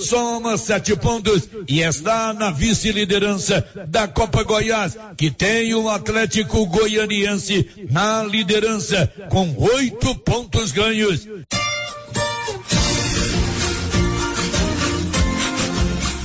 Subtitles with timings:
[0.00, 7.68] soma sete pontos e está na vice-liderança da Copa Goiás, que tem o Atlético Goianiense
[7.90, 11.26] na liderança com oito pontos ganhos.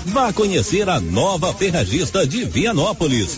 [0.05, 3.38] Vá conhecer a nova ferragista de Vianópolis.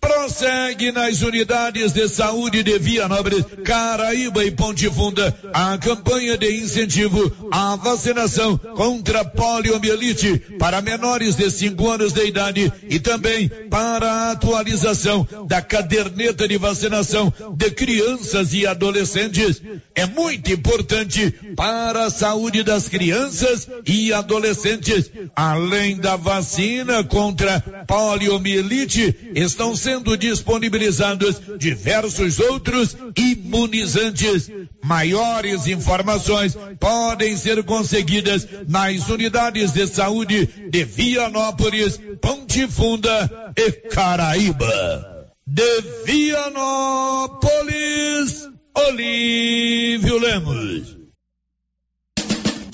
[0.00, 7.30] Prossegue nas unidades de saúde de Vianópolis, Caraíba e Ponte Funda a campanha de incentivo
[7.52, 14.30] à vacinação contra poliomielite para menores de 5 anos de idade e também para a
[14.30, 19.60] atualização da caderneta de vacinação de crianças e adolescentes.
[19.94, 25.10] É muito importante para a saúde das crianças e adolescentes.
[25.36, 34.48] Além da vacina contra poliomielite, estão sendo sendo disponibilizados diversos outros imunizantes.
[34.84, 45.26] Maiores informações podem ser conseguidas nas unidades de saúde de Vianópolis, Ponte Funda e Caraíba.
[45.44, 47.40] De Vianópolis,
[48.72, 50.99] Olívio Lemos.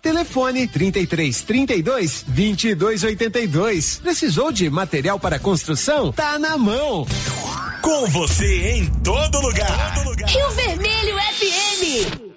[0.00, 4.00] Telefone 33 32 22 82.
[4.02, 6.10] Precisou de material para construção?
[6.10, 7.06] Tá na mão.
[7.82, 9.94] Com você em todo lugar.
[9.94, 10.30] Todo lugar.
[10.30, 12.28] Rio Vermelho FM.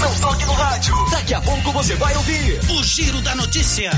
[0.00, 0.94] Não toque no rádio.
[1.10, 3.90] Daqui a pouco você vai ouvir o Giro da Notícia.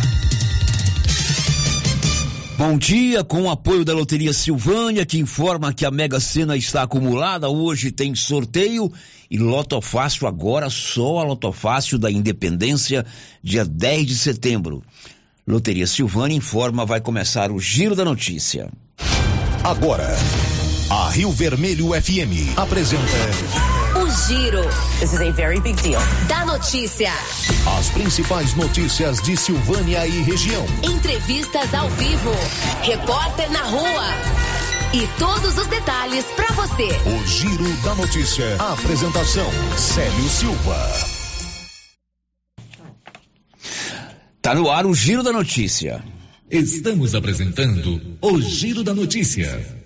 [2.58, 6.82] Bom dia, com o apoio da Loteria Silvânia, que informa que a Mega Sena está
[6.84, 7.50] acumulada.
[7.50, 8.90] Hoje tem sorteio
[9.30, 13.04] e Lotofácil agora só a Lotofácil da Independência,
[13.42, 14.82] dia 10 de setembro.
[15.46, 18.68] Loteria Silvânia informa vai começar o Giro da Notícia.
[19.62, 20.16] Agora,
[20.90, 23.02] a Rio Vermelho FM apresenta
[24.00, 24.62] o Giro.
[25.00, 26.00] This is a very big deal.
[26.28, 27.10] Da notícia.
[27.78, 30.64] As principais notícias de Silvânia e região.
[30.82, 32.30] Entrevistas ao vivo.
[32.82, 34.55] Repórter na rua.
[34.94, 36.88] E todos os detalhes para você.
[37.08, 38.56] O Giro da Notícia.
[38.58, 40.92] A apresentação: Célio Silva.
[44.40, 46.02] Tá no ar o Giro da Notícia.
[46.50, 49.85] Estamos apresentando o Giro da Notícia.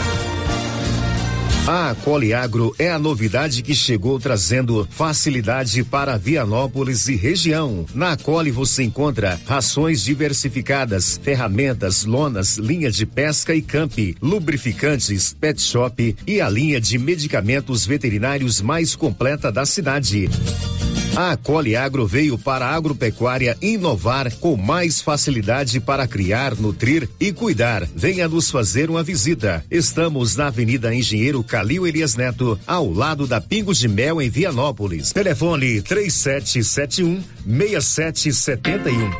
[1.67, 7.85] A Coliagro é a novidade que chegou trazendo facilidade para Vianópolis e região.
[7.93, 15.61] Na Coli você encontra rações diversificadas, ferramentas, lonas, linha de pesca e camp, lubrificantes, pet
[15.61, 20.29] shop e a linha de medicamentos veterinários mais completa da cidade.
[21.15, 27.33] A Cole Agro veio para a agropecuária inovar com mais facilidade para criar, nutrir e
[27.33, 27.85] cuidar.
[27.93, 29.63] Venha nos fazer uma visita.
[29.69, 35.11] Estamos na Avenida Engenheiro Calil Elias Neto, ao lado da Pingos de Mel em Vianópolis.
[35.11, 39.11] Telefone 3771 6771.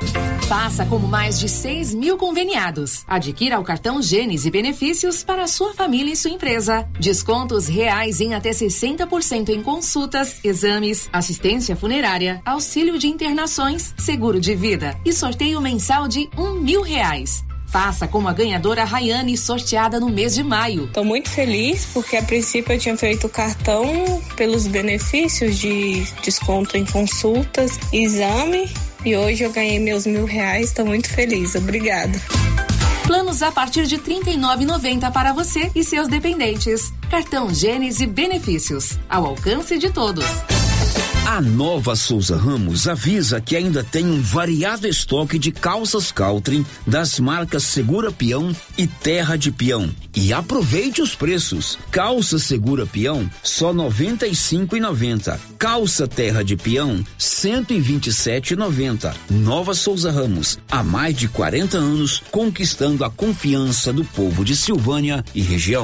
[0.47, 3.03] Faça como mais de 6 mil conveniados.
[3.07, 6.87] Adquira o cartão Gênesis e benefícios para sua família e sua empresa.
[6.99, 14.53] Descontos reais em até 60% em consultas, exames, assistência funerária, auxílio de internações, seguro de
[14.53, 17.43] vida e sorteio mensal de um mil reais.
[17.65, 20.85] Faça como a ganhadora Rayane, sorteada no mês de maio.
[20.85, 26.77] Estou muito feliz porque a princípio eu tinha feito o cartão pelos benefícios de desconto
[26.77, 28.69] em consultas, exame
[29.03, 30.67] e hoje eu ganhei meus mil reais.
[30.67, 31.55] Estou muito feliz.
[31.55, 32.21] Obrigada.
[33.07, 36.93] Planos a partir de R$ 39,90 para você e seus dependentes.
[37.09, 40.25] Cartão Gênesis Benefícios, ao alcance de todos.
[41.25, 47.19] A Nova Souza Ramos avisa que ainda tem um variado estoque de calças Caltrim das
[47.19, 49.89] marcas Segura Peão e Terra de Peão.
[50.15, 51.77] E aproveite os preços.
[51.91, 55.39] Calça Segura Peão só R$ 95,90.
[55.57, 59.13] Calça Terra de Peão R$ 127,90.
[59.29, 65.23] Nova Souza Ramos, há mais de 40 anos conquistando a confiança do povo de Silvânia
[65.35, 65.83] e região.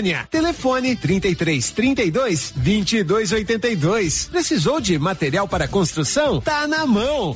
[0.29, 4.29] Telefone 33 32 22 82.
[4.31, 6.41] Precisou de material para construção?
[6.41, 7.35] Tá na mão.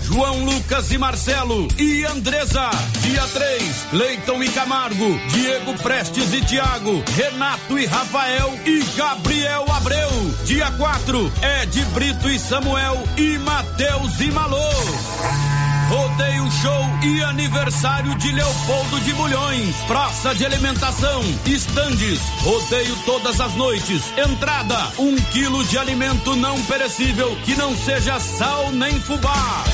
[0.11, 2.69] João Lucas e Marcelo e Andresa.
[3.01, 10.09] Dia 3, Leiton e Camargo, Diego Prestes e Tiago, Renato e Rafael e Gabriel Abreu.
[10.43, 11.31] Dia 4,
[11.61, 15.60] Ed Brito e Samuel e Matheus e Malô.
[15.91, 19.75] Rodeio Show e aniversário de Leopoldo de Bulhões.
[19.87, 24.01] Praça de alimentação, estandes, rodeio todas as noites.
[24.17, 29.65] Entrada, um quilo de alimento não perecível que não seja sal nem fubá.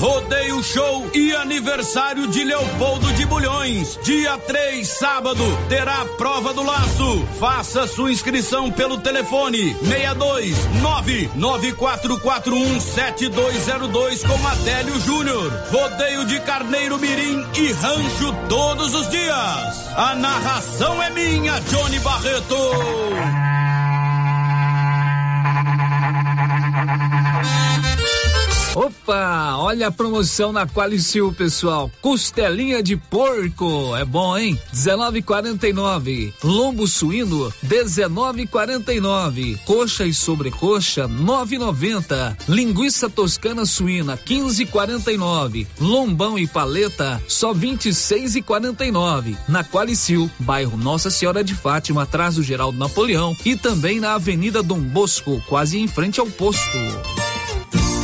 [0.00, 3.98] Rodeio Show e aniversário de Leopoldo de Bulhões.
[4.02, 7.26] Dia 3, sábado, terá a prova do laço.
[7.38, 10.54] Faça sua inscrição pelo telefone 62
[11.38, 15.52] 994417202 com Adélio Júnior.
[15.70, 19.88] Rodeio de Carneiro Mirim e Rancho todos os dias.
[19.96, 22.56] A narração é minha, Johnny Barreto.
[29.74, 31.90] Olha a promoção na Qualicil, pessoal.
[32.00, 34.56] Costelinha de porco, é bom, hein?
[34.72, 36.32] 19,49.
[36.44, 39.58] Lombo suíno, 19,49.
[39.64, 42.36] Coxa e sobrecoxa, 9,90.
[42.48, 45.66] Linguiça toscana suína, 15,49.
[45.80, 49.36] Lombão e paleta, só 26,49.
[49.48, 54.62] Na Qualicil, bairro Nossa Senhora de Fátima, atrás do Geraldo Napoleão e também na Avenida
[54.62, 56.78] Dom Bosco, quase em frente ao posto.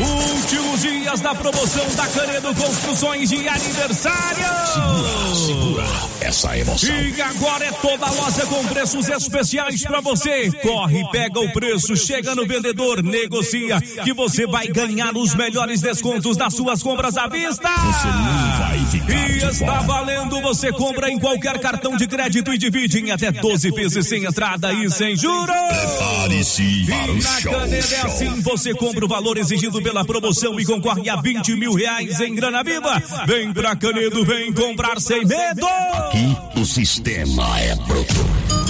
[0.00, 4.46] Últimos dias da promoção da Canedo Construções de aniversário.
[4.66, 6.88] Segura, segura essa emoção.
[6.88, 10.50] E agora é toda loja com preços especiais para você.
[10.62, 16.36] Corre, pega o preço, chega no vendedor, negocia que você vai ganhar os melhores descontos
[16.36, 17.68] das suas compras à vista.
[17.68, 22.58] Você não vai ficar E está valendo, você compra em qualquer cartão de crédito e
[22.58, 25.46] divide em até 12 vezes sem entrada e sem juros.
[25.46, 27.52] Prepare-se para o na show.
[27.52, 28.06] Canedo é show.
[28.06, 32.32] assim, você compra o valor exigido pela promoção e concorre a 20 mil reais em
[32.32, 33.02] grana viva.
[33.26, 35.66] Vem pra Canedo, vem comprar sem medo.
[35.66, 38.69] Aqui o sistema é bruto.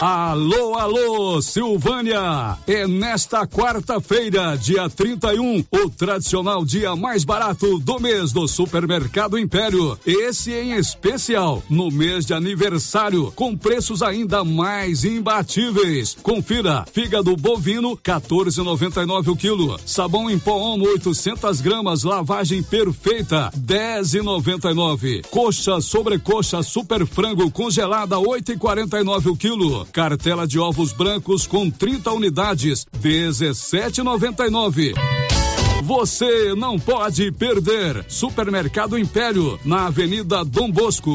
[0.00, 2.56] Alô, alô, Silvânia!
[2.66, 9.98] É nesta quarta-feira, dia 31, o tradicional dia mais barato do mês do Supermercado Império.
[10.06, 16.16] Esse em especial, no mês de aniversário, com preços ainda mais imbatíveis.
[16.22, 19.78] Confira: fígado bovino, 14,99 o quilo.
[19.84, 25.26] Sabão em pó Omo, 800 gramas, lavagem perfeita, 10,99.
[25.28, 29.89] Coxa sobrecoxa super frango congelada, 8,49 o quilo.
[29.90, 34.94] Cartela de ovos brancos com 30 unidades, 17,99.
[35.82, 38.04] Você não pode perder.
[38.08, 41.14] Supermercado Império, na Avenida Dom Bosco.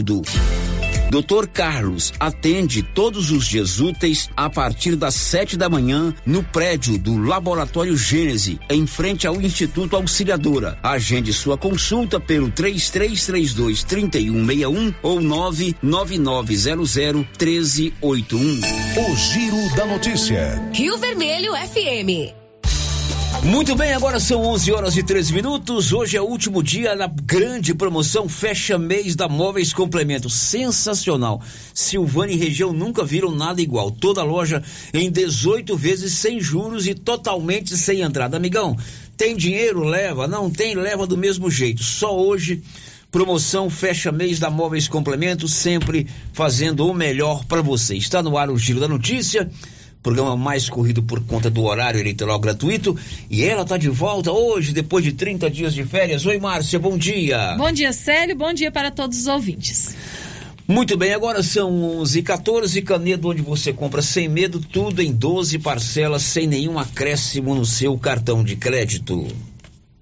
[1.11, 1.45] Dr.
[1.51, 7.21] Carlos atende todos os dias úteis a partir das sete da manhã no prédio do
[7.21, 10.79] Laboratório Gênese, em frente ao Instituto Auxiliadora.
[10.81, 18.41] Agende sua consulta pelo 3332 3161 ou 99900 1381.
[18.41, 20.61] O Giro da Notícia.
[20.73, 22.40] Rio Vermelho FM.
[23.43, 25.91] Muito bem, agora são 11 horas e 13 minutos.
[25.91, 30.29] Hoje é o último dia da grande promoção Fecha Mês da Móveis Complemento.
[30.29, 31.41] Sensacional.
[31.73, 33.89] Silvânia e região nunca viram nada igual.
[33.89, 34.61] Toda loja
[34.93, 38.37] em 18 vezes sem juros e totalmente sem entrada.
[38.37, 38.77] Amigão,
[39.17, 39.83] tem dinheiro?
[39.83, 40.27] Leva.
[40.27, 40.75] Não tem?
[40.75, 41.83] Leva do mesmo jeito.
[41.83, 42.61] Só hoje.
[43.11, 47.97] Promoção Fecha Mês da Móveis Complemento, sempre fazendo o melhor para você.
[47.97, 49.51] Está no ar o Giro da Notícia
[50.01, 52.97] programa mais corrido por conta do horário eleitoral gratuito.
[53.29, 56.25] E ela está de volta hoje, depois de 30 dias de férias.
[56.25, 57.55] Oi, Márcia, bom dia.
[57.57, 58.35] Bom dia, Célio.
[58.35, 59.95] Bom dia para todos os ouvintes.
[60.67, 65.11] Muito bem, agora são 11 e 14 Canedo, onde você compra sem medo, tudo em
[65.11, 69.27] 12 parcelas, sem nenhum acréscimo no seu cartão de crédito.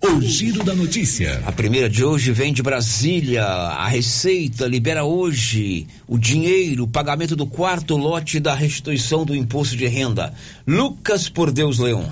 [0.01, 1.43] O giro da notícia.
[1.45, 3.43] A primeira de hoje vem de Brasília.
[3.43, 9.75] A Receita libera hoje o dinheiro, o pagamento do quarto lote da restituição do imposto
[9.75, 10.33] de renda.
[10.65, 12.09] Lucas por Deus Leão.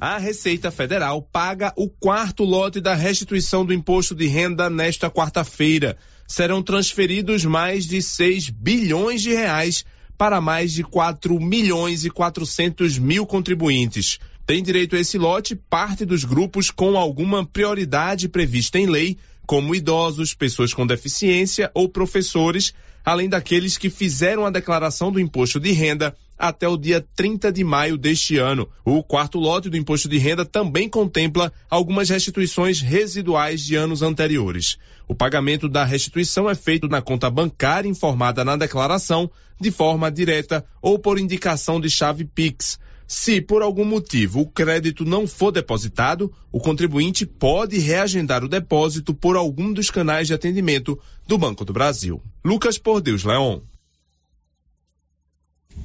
[0.00, 5.96] A Receita Federal paga o quarto lote da restituição do imposto de renda nesta quarta-feira.
[6.26, 9.84] Serão transferidos mais de 6 bilhões de reais
[10.18, 14.18] para mais de 4 milhões e 400 mil contribuintes.
[14.46, 19.74] Tem direito a esse lote parte dos grupos com alguma prioridade prevista em lei, como
[19.74, 25.72] idosos, pessoas com deficiência ou professores, além daqueles que fizeram a declaração do imposto de
[25.72, 28.68] renda até o dia 30 de maio deste ano.
[28.84, 34.76] O quarto lote do imposto de renda também contempla algumas restituições residuais de anos anteriores.
[35.08, 40.64] O pagamento da restituição é feito na conta bancária informada na declaração, de forma direta
[40.82, 42.78] ou por indicação de chave Pix.
[43.06, 49.12] Se por algum motivo o crédito não for depositado, o contribuinte pode reagendar o depósito
[49.12, 52.20] por algum dos canais de atendimento do Banco do Brasil.
[52.44, 53.60] Lucas Por Deus Leon.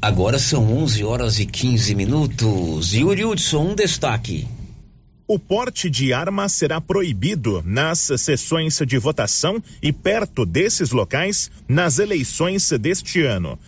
[0.01, 2.93] Agora são 11 horas e 15 minutos.
[2.93, 4.47] Yuri Hudson, um destaque.
[5.27, 11.99] O porte de arma será proibido nas sessões de votação e perto desses locais nas
[11.99, 13.59] eleições deste ano.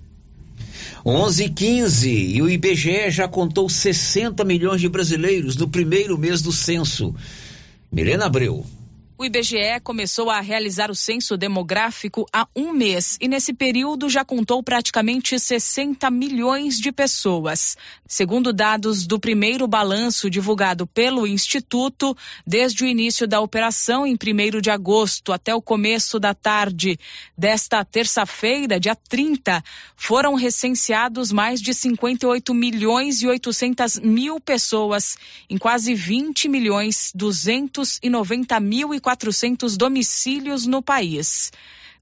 [1.05, 6.41] 11 e 15 e o IBGE já contou 60 milhões de brasileiros no primeiro mês
[6.41, 7.15] do censo.
[7.91, 8.65] Milena Abreu.
[9.21, 14.25] O IBGE começou a realizar o censo demográfico há um mês e, nesse período, já
[14.25, 17.77] contou praticamente 60 milhões de pessoas.
[18.07, 24.59] Segundo dados do primeiro balanço divulgado pelo Instituto, desde o início da operação, em 1
[24.59, 26.97] de agosto até o começo da tarde
[27.37, 29.63] desta terça-feira, dia 30,
[29.95, 35.15] foram recenseados mais de 58 milhões e 800 mil pessoas
[35.47, 41.51] em quase 20 milhões 290 mil e 400 domicílios no país.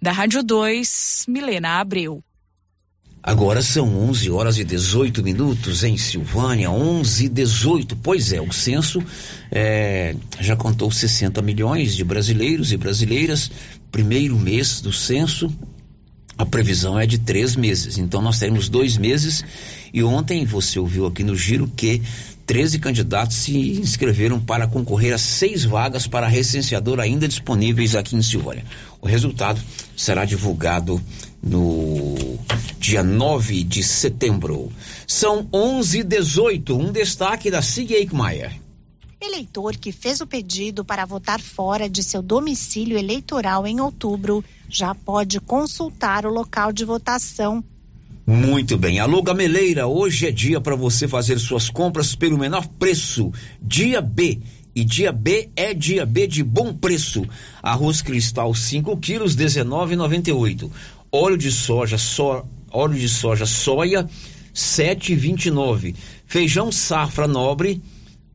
[0.00, 2.22] Da Rádio 2, Milena Abreu.
[3.26, 7.96] Agora são 11 horas e 18 minutos em Silvânia, 11 e 18.
[7.96, 9.02] Pois é, o censo
[9.50, 13.50] é, já contou 60 milhões de brasileiros e brasileiras.
[13.90, 15.50] Primeiro mês do censo,
[16.36, 17.96] a previsão é de três meses.
[17.96, 19.42] Então nós teremos dois meses.
[19.90, 22.02] E ontem você ouviu aqui no giro que
[22.46, 28.22] 13 candidatos se inscreveram para concorrer a seis vagas para recenseador ainda disponíveis aqui em
[28.22, 28.64] Silvânia.
[29.00, 29.60] O resultado
[29.96, 31.00] será divulgado
[31.42, 32.38] no
[32.78, 34.70] dia 9 de setembro.
[35.06, 38.52] São 11 e 18 um destaque da Sig Eichmeier.
[39.20, 44.94] Eleitor que fez o pedido para votar fora de seu domicílio eleitoral em outubro já
[44.94, 47.64] pode consultar o local de votação
[48.26, 49.00] muito bem.
[49.00, 53.30] Alô, Gameleira, hoje é dia para você fazer suas compras pelo menor preço.
[53.60, 54.40] Dia B.
[54.74, 57.24] E dia B é dia B de bom preço.
[57.62, 60.70] Arroz cristal 5 quilos, 19,98.
[61.12, 64.08] Óleo de soja, so, óleo de soja soia,
[64.54, 65.94] 7,29.
[66.26, 67.80] Feijão safra nobre,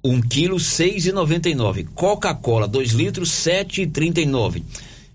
[0.04, 1.88] 1 quilo, 6,99.
[1.94, 4.64] Coca-Cola, 2 litros, 7,39.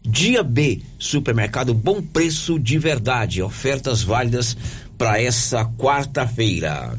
[0.06, 3.40] Dia B, supermercado Bom Preço de Verdade.
[3.40, 4.54] Ofertas válidas
[4.98, 6.98] para essa quarta-feira.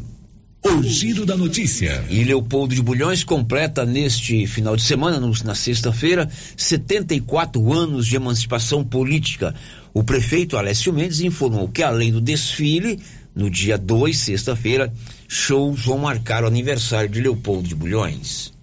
[0.64, 2.04] O giro da notícia.
[2.10, 8.16] E Leopoldo de Bulhões completa neste final de semana, no, na sexta-feira, 74 anos de
[8.16, 9.54] emancipação política.
[9.94, 13.00] O prefeito Alessio Mendes informou que, além do desfile
[13.36, 14.92] no dia 2, sexta-feira,
[15.28, 18.55] shows vão marcar o aniversário de Leopoldo de Bulhões.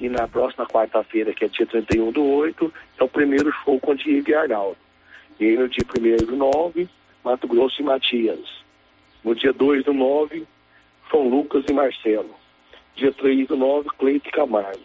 [0.00, 3.92] E na próxima quarta-feira, que é dia 31 do 8, é o primeiro show com
[3.92, 4.76] o Diego e Arnaldo.
[5.38, 6.88] E aí no dia 1 do 9,
[7.24, 8.64] Mato Grosso e Matias.
[9.24, 10.46] No dia 2 do 9,
[11.10, 12.34] São Lucas e Marcelo.
[12.94, 14.80] Dia 3 do 9, Cleito e Camargo.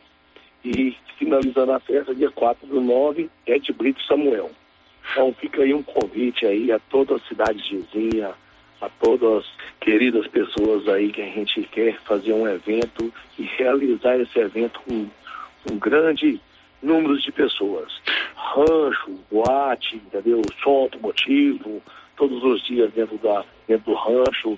[0.63, 4.49] E finalizando a festa, dia 4 do 9, Ed Brito e Samuel.
[5.11, 8.33] Então fica aí um convite aí a toda a cidade vizinha,
[8.81, 14.17] a todas as queridas pessoas aí que a gente quer fazer um evento e realizar
[14.17, 15.07] esse evento com
[15.71, 16.39] um grande
[16.81, 17.91] número de pessoas.
[18.35, 20.41] Rancho, boate, entendeu?
[20.63, 21.81] Som automotivo,
[22.15, 24.57] todos os dias dentro, da, dentro do rancho,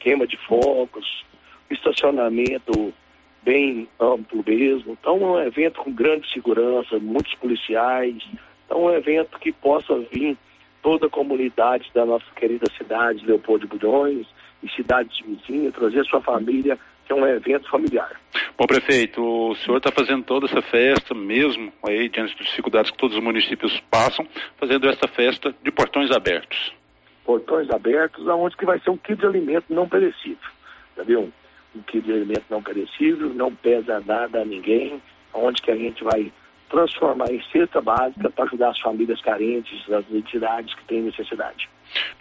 [0.00, 1.24] queima de fogos,
[1.70, 2.92] estacionamento
[3.42, 4.96] bem amplo mesmo.
[5.00, 8.22] Então é um evento com grande segurança, muitos policiais.
[8.66, 10.36] Então é um evento que possa vir
[10.82, 14.26] toda a comunidade da nossa querida cidade, Leopoldo de Bulhões,
[14.62, 18.20] e cidades vizinhas, trazer sua família, que é um evento familiar.
[18.56, 22.98] Bom, prefeito, o senhor está fazendo toda essa festa, mesmo aí, diante das dificuldades que
[22.98, 26.72] todos os municípios passam, fazendo essa festa de portões abertos.
[27.24, 30.50] Portões abertos, aonde que vai ser um quilo de alimento não perecível,
[30.96, 31.32] entendeu?
[31.74, 35.00] Um quilo de alimento não perecível, não pesa nada a ninguém,
[35.32, 36.32] onde que a gente vai
[36.72, 41.68] transformar em cesta básica para ajudar as famílias carentes, as entidades que têm necessidade.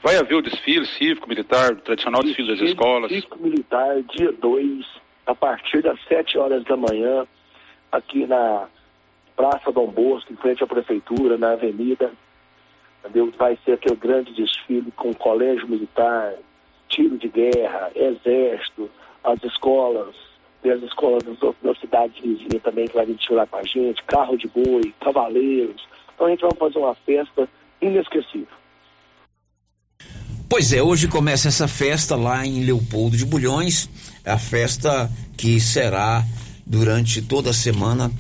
[0.04, 3.10] Vai haver o desfile cívico-militar, tradicional desfile, desfile das escolas?
[3.10, 4.86] Cívico-militar, dia 2,
[5.26, 7.26] a partir das 7 horas da manhã,
[7.92, 8.68] aqui na
[9.38, 12.12] Praça Dom Bosco, em frente à Prefeitura, na Avenida.
[13.00, 13.32] Entendeu?
[13.38, 16.34] Vai ser aquele grande desfile com colégio militar,
[16.90, 18.92] tiro de guerra, exército,
[19.24, 20.14] as escolas,
[20.62, 24.04] tem as escolas das, das cidades vizinhas também que vai vir desfilar com a gente,
[24.04, 25.82] carro de boi, cavaleiros.
[26.14, 27.50] Então a gente vai fazer uma festa
[27.82, 28.48] inesquecível.
[30.48, 33.90] Pois é, hoje começa essa festa lá em Leopoldo de Bulhões,
[34.26, 36.24] a festa que será
[36.66, 38.12] durante toda a semana,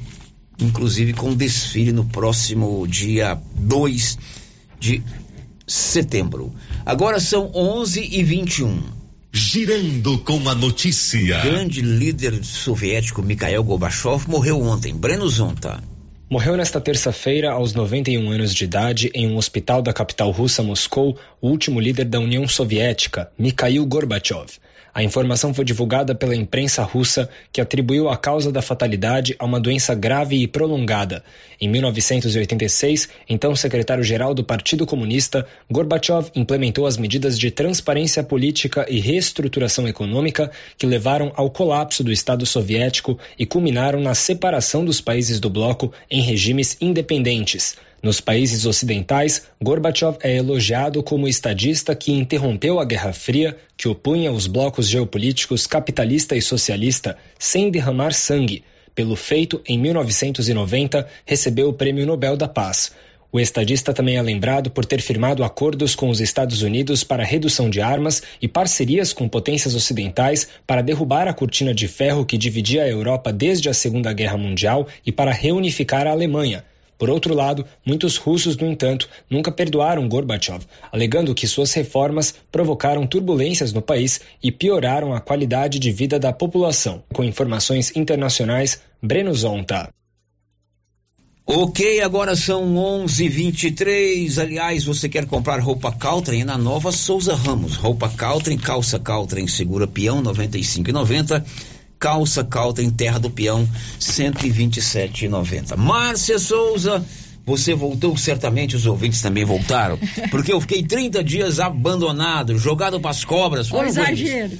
[0.59, 4.17] inclusive com desfile no próximo dia 2
[4.79, 5.03] de
[5.67, 6.53] setembro.
[6.85, 9.00] Agora são 11 e 21
[9.33, 11.39] Girando com a notícia.
[11.39, 14.93] Grande líder soviético Mikhail Gorbachev morreu ontem.
[14.93, 15.81] Breno Zonta.
[16.29, 21.17] Morreu nesta terça-feira, aos 91 anos de idade, em um hospital da capital russa Moscou,
[21.39, 24.51] o último líder da União Soviética, Mikhail Gorbachev.
[24.93, 29.59] A informação foi divulgada pela imprensa russa, que atribuiu a causa da fatalidade a uma
[29.59, 31.23] doença grave e prolongada.
[31.61, 38.99] Em 1986, então secretário-geral do Partido Comunista, Gorbachev implementou as medidas de transparência política e
[38.99, 45.39] reestruturação econômica que levaram ao colapso do Estado soviético e culminaram na separação dos países
[45.39, 47.77] do bloco em regimes independentes.
[48.03, 54.31] Nos países ocidentais, Gorbachev é elogiado como estadista que interrompeu a Guerra Fria, que opunha
[54.31, 58.63] os blocos geopolíticos capitalista e socialista sem derramar sangue.
[58.95, 62.91] Pelo feito, em 1990, recebeu o Prêmio Nobel da Paz.
[63.31, 67.69] O estadista também é lembrado por ter firmado acordos com os Estados Unidos para redução
[67.69, 72.81] de armas e parcerias com potências ocidentais para derrubar a cortina de ferro que dividia
[72.81, 76.65] a Europa desde a Segunda Guerra Mundial e para reunificar a Alemanha.
[77.01, 83.07] Por outro lado, muitos russos, no entanto, nunca perdoaram Gorbachev, alegando que suas reformas provocaram
[83.07, 87.01] turbulências no país e pioraram a qualidade de vida da população.
[87.11, 89.89] Com informações internacionais, Breno Zonta.
[91.43, 94.37] Ok, agora são 11:23.
[94.37, 97.77] Aliás, você quer comprar roupa Caltrim na Nova Souza Ramos?
[97.77, 101.43] Roupa Caltrim, calça Caltrim, segura peão 95,90
[102.01, 105.77] calça calta em Terra do Peão, 127,90.
[105.77, 107.05] Márcia Souza,
[107.45, 109.99] você voltou, certamente os ouvintes também voltaram,
[110.31, 113.69] porque eu fiquei 30 dias abandonado, jogado para as cobras.
[113.69, 114.57] Foi exagero.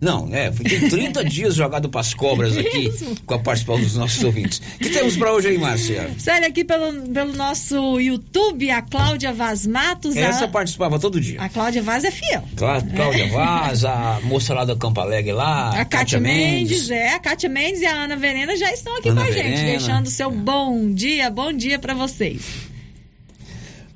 [0.00, 2.92] Não, é, fiquei 30 dias jogado para as cobras aqui
[3.24, 4.60] com a participação dos nossos ouvintes.
[4.74, 6.10] O que temos para hoje aí, Márcia?
[6.18, 10.16] Sério, aqui pelo, pelo nosso YouTube, a Cláudia Vaz Matos.
[10.16, 10.48] Essa a...
[10.48, 11.40] participava todo dia.
[11.40, 12.42] A Cláudia Vaz é fiel.
[12.56, 13.28] Clá, Cláudia é.
[13.28, 15.70] Vaz, a moça lá da Campo Alegre lá.
[15.70, 16.88] A, a Kátia Mendes.
[16.88, 16.90] Mendes.
[16.90, 19.56] É, a Kátia Mendes e a Ana Verena já estão aqui Ana com a Verena.
[19.56, 22.73] gente, deixando o seu bom dia, bom dia para vocês.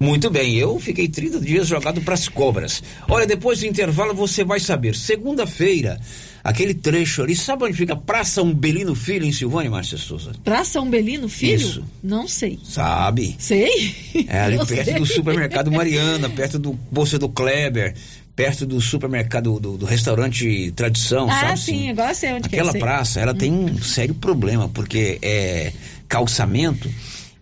[0.01, 2.83] Muito bem, eu fiquei 30 dias jogado para as cobras.
[3.09, 4.95] Olha, depois do intervalo você vai saber.
[4.95, 5.99] Segunda-feira,
[6.45, 10.31] aquele trecho ali, sabe onde fica Praça Umbelino Filho, em Silvânia, Márcia Souza?
[10.45, 11.57] Praça Umbelino Filho?
[11.57, 11.85] Isso.
[12.01, 12.61] Não sei.
[12.63, 13.35] Sabe?
[13.41, 13.95] Sei.
[14.29, 14.95] É ali Eu perto sei.
[14.95, 17.93] do supermercado Mariana, perto do Bolsa do Kleber,
[18.37, 21.59] perto do supermercado, do, do restaurante Tradição, ah, sabe?
[21.59, 22.81] sim, agora sei onde Aquela que é.
[22.81, 23.37] praça, ela hum.
[23.37, 25.73] tem um sério problema, porque é
[26.09, 26.89] calçamento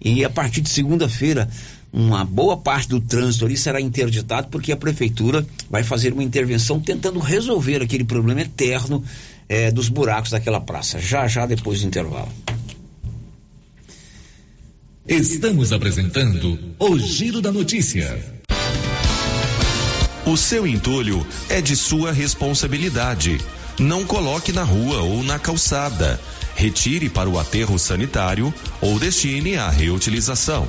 [0.01, 1.49] e a partir de segunda-feira
[1.93, 6.81] uma boa parte do trânsito ali será interditado porque a prefeitura vai fazer uma intervenção
[6.81, 9.03] tentando resolver aquele problema eterno
[9.49, 10.99] é, dos buracos daquela praça.
[10.99, 12.29] Já, já depois do intervalo.
[15.09, 18.19] Estamos apresentando o Giro da Notícia.
[20.27, 23.41] O seu entulho é de sua responsabilidade.
[23.79, 26.21] Não coloque na rua ou na calçada.
[26.57, 30.69] Retire para o aterro sanitário ou destine à reutilização.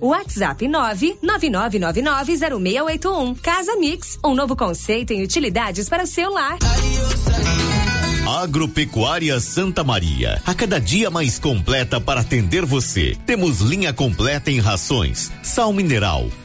[0.00, 3.38] WhatsApp 999990681.
[3.40, 6.56] Casa Mix, um novo conceito em utilidades para o celular.
[8.26, 13.16] Agropecuária Santa Maria, a cada dia mais completa para atender você.
[13.26, 16.28] Temos linha completa em rações, sal mineral,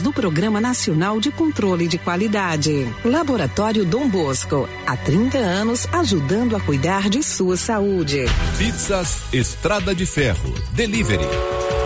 [0.00, 2.86] do Programa Nacional de Controle de Qualidade.
[3.04, 8.24] Laboratório Dom Bosco, há 30 anos ajudando a cuidar de sua saúde.
[8.58, 10.52] Pizzas Estrada de Ferro.
[10.72, 11.85] Delivery.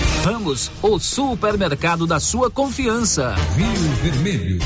[0.23, 3.33] Ramos, o supermercado da sua confiança.
[3.55, 4.59] Rio Vermelho.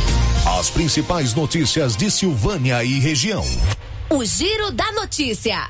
[0.59, 3.45] As principais notícias de Silvânia e região.
[4.09, 5.69] O Giro da Notícia.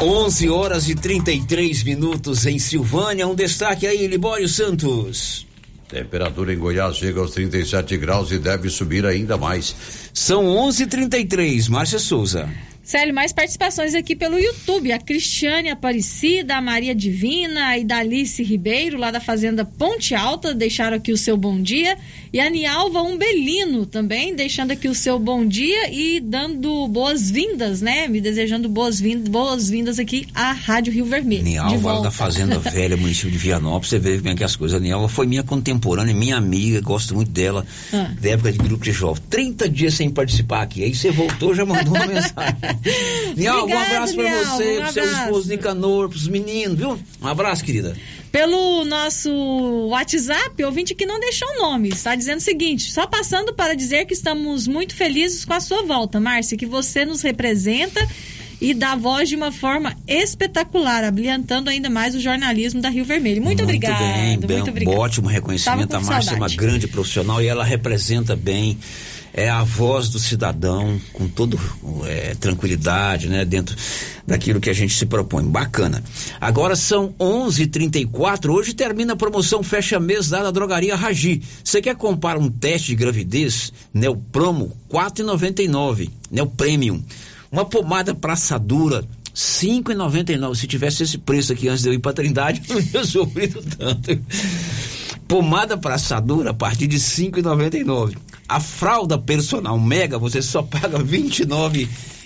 [0.00, 3.28] 11 horas e 33 minutos em Silvânia.
[3.28, 5.46] Um destaque aí, Libório Santos.
[5.88, 9.76] Temperatura em Goiás chega aos 37 graus e deve subir ainda mais.
[10.12, 11.68] São 11:33.
[11.68, 12.50] Márcia Souza.
[12.82, 14.90] Célio, mais participações aqui pelo YouTube.
[14.90, 20.52] A Cristiane Aparecida, a Maria Divina e da Alice Ribeiro, lá da Fazenda Ponte Alta,
[20.52, 21.96] deixaram aqui o seu bom dia.
[22.32, 28.08] E a Nialva Umbelino também, deixando aqui o seu bom dia e dando boas-vindas, né?
[28.08, 31.44] Me desejando boas-vindas boas -vindas aqui à Rádio Rio Vermelho.
[31.44, 33.90] Nialva da Fazenda Velha, município de Vianópolis.
[33.90, 34.80] Você vê é que as coisas.
[34.80, 38.10] A Nialva foi minha contemporânea, minha amiga, gosto muito dela, ah.
[38.20, 39.22] da época de grupo de jovem.
[39.30, 40.82] 30 dias sem participar aqui.
[40.82, 42.56] Aí você voltou, já mandou uma mensagem.
[43.36, 46.98] Nial, um abraço Nial, você, um pro seu esposo Nicanor, pros meninos, viu?
[47.20, 47.96] Um abraço, querida.
[48.30, 49.30] Pelo nosso
[49.88, 54.06] WhatsApp, ouvinte que não deixou o nome, está dizendo o seguinte: só passando para dizer
[54.06, 58.00] que estamos muito felizes com a sua volta, Márcia, que você nos representa
[58.62, 63.42] e dá voz de uma forma espetacular, abrilhantando ainda mais o jornalismo da Rio Vermelho.
[63.42, 63.98] Muito, obrigada.
[63.98, 64.98] bem, bem, muito obrigada.
[64.98, 65.96] ótimo reconhecimento.
[65.96, 68.78] A Márcia é uma grande profissional e ela representa bem.
[69.34, 71.56] É a voz do cidadão com toda
[72.04, 73.44] é, tranquilidade, né?
[73.44, 73.74] Dentro
[74.26, 75.42] daquilo que a gente se propõe.
[75.42, 76.02] Bacana.
[76.40, 78.50] Agora são 11:34.
[78.50, 81.42] Hoje termina a promoção fecha mês da drogaria Ragi.
[81.64, 83.72] Você quer comprar um teste de gravidez?
[83.92, 86.10] Neopromo 4,99.
[86.30, 87.02] Neo Premium.
[87.50, 89.04] Uma pomada para assadura
[89.34, 90.54] 5,99.
[90.56, 93.62] Se tivesse esse preço aqui antes de eu ir para Trindade, eu não ia sofrido
[93.78, 94.18] tanto.
[95.26, 98.16] Pomada para assadura a partir de 5,99.
[98.54, 100.98] A fralda personal Mega você só paga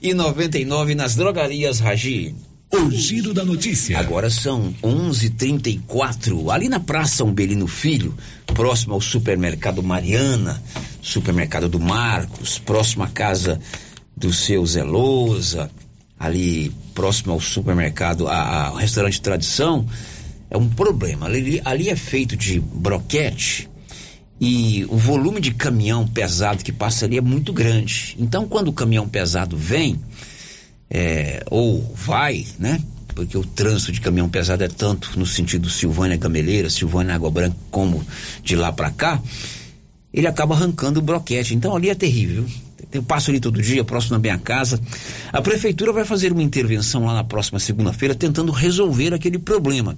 [0.02, 2.34] 29,99 nas drogarias Ragi.
[2.72, 3.96] O giro da notícia.
[3.98, 8.12] Agora são 11:34 ali na Praça Umbelino Filho,
[8.46, 10.60] próximo ao supermercado Mariana,
[11.00, 13.60] supermercado do Marcos, próximo à casa
[14.16, 15.70] do seu Zelosa,
[16.18, 19.86] ali próximo ao supermercado, a- ao restaurante Tradição,
[20.50, 21.26] é um problema.
[21.26, 23.68] Ali, ali é feito de broquete
[24.40, 28.16] e o volume de caminhão pesado que passa ali é muito grande.
[28.18, 29.98] Então, quando o caminhão pesado vem,
[30.90, 32.80] é, ou vai, né?
[33.14, 37.56] Porque o trânsito de caminhão pesado é tanto no sentido Silvânia Gameleira, Silvânia Água Branca,
[37.70, 38.04] como
[38.42, 39.22] de lá para cá,
[40.12, 41.54] ele acaba arrancando o broquete.
[41.54, 42.44] Então ali é terrível.
[42.92, 44.78] Eu passo ali todo dia, próximo da minha casa.
[45.32, 49.96] A prefeitura vai fazer uma intervenção lá na próxima segunda-feira, tentando resolver aquele problema.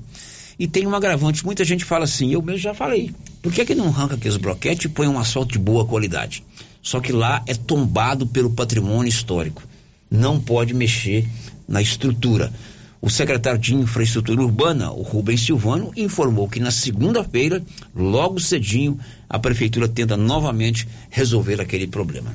[0.58, 3.74] E tem um agravante, muita gente fala assim, eu mesmo já falei, por que, que
[3.74, 6.42] não arranca aqueles broquetes e põe um asfalto de boa qualidade?
[6.82, 9.62] Só que lá é tombado pelo patrimônio histórico.
[10.10, 11.28] Não pode mexer
[11.68, 12.52] na estrutura.
[13.00, 17.62] O secretário de Infraestrutura Urbana, o Rubens Silvano, informou que na segunda-feira,
[17.94, 18.98] logo cedinho,
[19.28, 22.34] a prefeitura tenta novamente resolver aquele problema.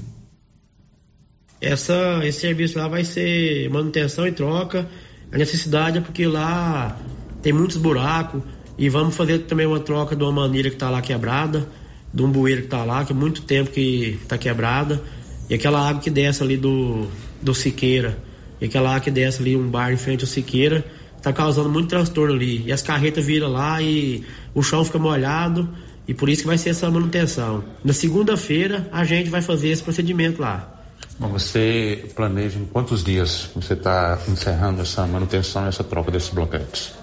[1.60, 4.88] Essa, esse serviço lá vai ser manutenção e troca.
[5.32, 6.98] A necessidade é porque lá
[7.44, 8.42] tem muitos buracos
[8.78, 11.68] e vamos fazer também uma troca de uma maneira que está lá quebrada,
[12.12, 15.02] de um bueiro que está lá, que há muito tempo que está quebrada,
[15.50, 17.06] e aquela água que desce ali do,
[17.42, 18.18] do Siqueira,
[18.60, 20.86] e aquela água que desce ali um bar em frente ao Siqueira,
[21.18, 22.64] está causando muito transtorno ali.
[22.66, 24.24] E as carretas viram lá e
[24.56, 25.70] o chão fica molhado,
[26.08, 27.64] e por isso que vai ser essa manutenção.
[27.84, 30.82] Na segunda-feira a gente vai fazer esse procedimento lá.
[31.20, 36.30] Bom, Você planeja em quantos dias você está encerrando essa manutenção e essa troca desses
[36.30, 37.03] bloquetes?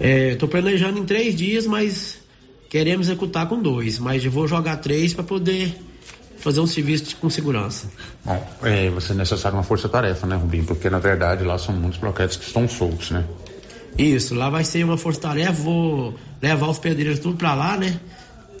[0.00, 2.18] Estou planejando em três dias, mas
[2.68, 3.98] queremos executar com dois.
[3.98, 5.74] Mas eu vou jogar três para poder
[6.38, 7.88] fazer um serviço com segurança.
[8.24, 10.64] Bom, é, vai ser necessário uma força-tarefa, né, Rubinho?
[10.64, 13.24] Porque na verdade lá são muitos bloquetes que estão soltos, né?
[13.96, 17.98] Isso, lá vai ser uma força-tarefa, vou levar os pedreiros tudo para lá, né?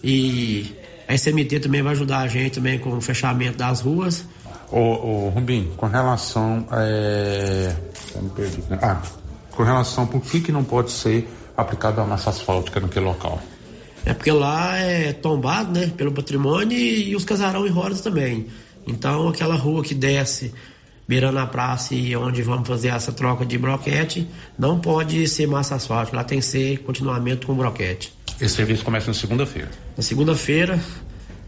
[0.02, 0.74] E
[1.06, 4.24] a SMT também vai ajudar a gente também com o fechamento das ruas.
[4.70, 6.66] Ô, ô Rubinho, com relação.
[6.72, 7.74] É...
[8.34, 8.78] perdi, né?
[8.82, 9.00] Ah,
[9.58, 13.42] com relação por que, que não pode ser aplicada a massa asfáltica naquele local?
[14.04, 18.46] É porque lá é tombado, né, pelo patrimônio e, e os casarão e rodas também.
[18.86, 20.54] Então aquela rua que desce
[21.08, 25.74] beirando a praça e onde vamos fazer essa troca de broquete, não pode ser massa
[25.74, 28.14] asfáltica, lá tem que ser continuamento com broquete.
[28.40, 29.70] Esse serviço começa na segunda-feira.
[29.96, 30.78] Na segunda-feira,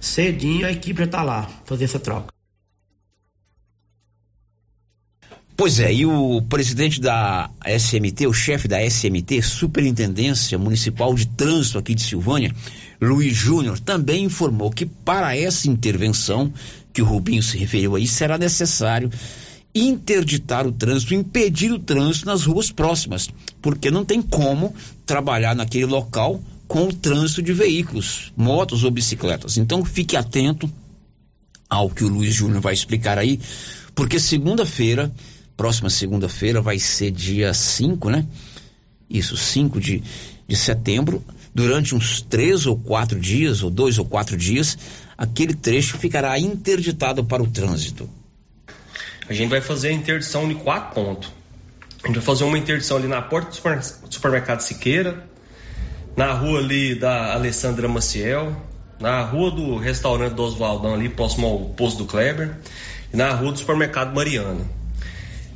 [0.01, 2.40] cedinho, a equipe já tá lá, fazer essa troca.
[5.61, 11.77] Pois é, e o presidente da SMT, o chefe da SMT, Superintendência Municipal de Trânsito
[11.77, 12.51] aqui de Silvânia,
[12.99, 16.51] Luiz Júnior, também informou que para essa intervenção,
[16.95, 19.11] que o Rubinho se referiu aí, será necessário
[19.75, 23.29] interditar o trânsito, impedir o trânsito nas ruas próximas,
[23.61, 29.59] porque não tem como trabalhar naquele local com o trânsito de veículos, motos ou bicicletas.
[29.59, 30.73] Então fique atento
[31.69, 33.39] ao que o Luiz Júnior vai explicar aí,
[33.95, 35.13] porque segunda-feira,
[35.61, 38.25] próxima segunda-feira, vai ser dia 5, né?
[39.11, 40.03] Isso, 5 de,
[40.49, 41.23] de setembro,
[41.55, 44.79] durante uns três ou quatro dias, ou dois ou quatro dias,
[45.19, 48.09] aquele trecho ficará interditado para o trânsito.
[49.29, 51.31] A gente vai fazer a interdição de quatro pontos.
[52.03, 55.29] A gente vai fazer uma interdição ali na porta do super- supermercado Siqueira,
[56.17, 58.57] na rua ali da Alessandra Maciel,
[58.99, 62.57] na rua do restaurante do Oswaldão ali, próximo ao posto do Kleber,
[63.13, 64.80] e na rua do supermercado Mariana.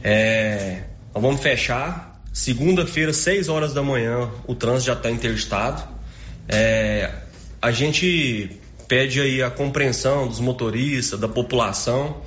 [0.07, 0.83] É,
[1.15, 2.21] nós vamos fechar.
[2.31, 5.83] Segunda-feira, 6 horas da manhã, o trânsito já está interditado.
[6.47, 7.11] É,
[7.63, 12.23] a gente pede aí a compreensão dos motoristas, da população,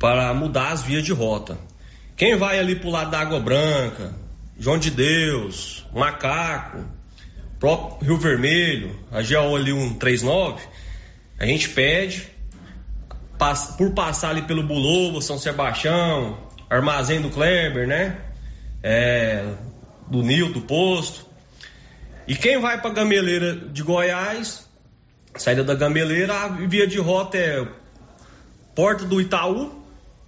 [0.00, 1.56] para mudar as vias de rota.
[2.16, 4.12] Quem vai ali pro lado da Água Branca,
[4.58, 6.84] João de Deus, Macaco,
[7.60, 10.62] próprio Rio Vermelho, a GO ali 139,
[11.38, 12.26] a gente pede
[13.78, 18.16] por passar ali pelo Bulobo, São Sebastião, Armazém do Kleber, né?
[18.80, 19.44] É,
[20.08, 21.26] do Nil, do Posto.
[22.28, 24.64] E quem vai para Gameleira de Goiás,
[25.34, 27.66] saída da Gameleira, a via de rota é
[28.74, 29.82] Porta do Itaú,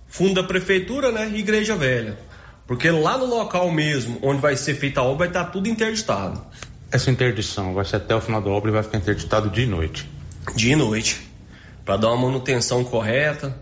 [0.08, 1.30] fundo da prefeitura, né?
[1.32, 2.18] E Igreja Velha.
[2.66, 6.44] Porque lá no local mesmo, onde vai ser feita a obra, vai estar tudo interditado.
[6.90, 9.66] Essa interdição vai ser até o final da obra e vai ficar interditado dia e
[9.68, 10.10] noite.
[10.56, 11.20] Dia e noite.
[11.84, 13.56] Para dar uma manutenção correta,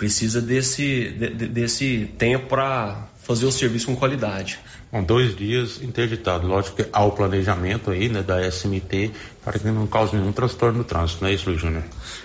[0.00, 4.58] precisa desse, de, desse tempo para fazer o serviço com qualidade.
[4.90, 6.46] Bom, dois dias interditado.
[6.46, 9.12] Lógico que há o planejamento aí, né, da SMT,
[9.44, 11.84] para que não cause nenhum transtorno no trânsito, não é isso, Luiz Júnior?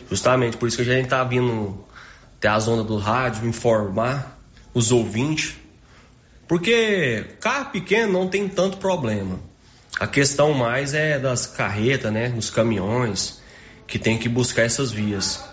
[0.10, 1.84] Justamente, por isso que a gente está vindo
[2.38, 4.40] até a zona do rádio, informar
[4.74, 5.56] os ouvintes,
[6.48, 9.38] porque carro pequeno não tem tanto problema.
[10.00, 13.42] A questão mais é das carretas, né, dos caminhões,
[13.86, 15.44] que tem que buscar essas vias.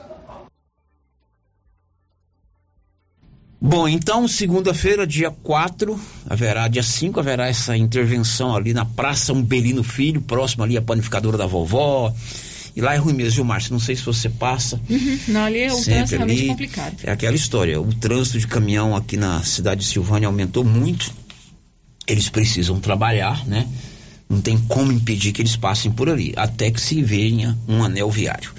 [3.64, 5.98] Bom, então, segunda-feira, dia 4,
[6.28, 11.38] haverá, dia 5, haverá essa intervenção ali na Praça Umbelino Filho, próximo ali à panificadora
[11.38, 12.12] da vovó.
[12.74, 13.70] E lá é ruim mesmo, viu, Márcio?
[13.70, 14.80] Não sei se você passa.
[14.90, 16.96] Uhum, não, ali é um trânsito realmente complicado.
[17.04, 17.80] É aquela história.
[17.80, 21.12] O trânsito de caminhão aqui na cidade de Silvânia aumentou muito.
[22.08, 23.68] Eles precisam trabalhar, né?
[24.28, 28.10] Não tem como impedir que eles passem por ali, até que se venha um anel
[28.10, 28.50] viário.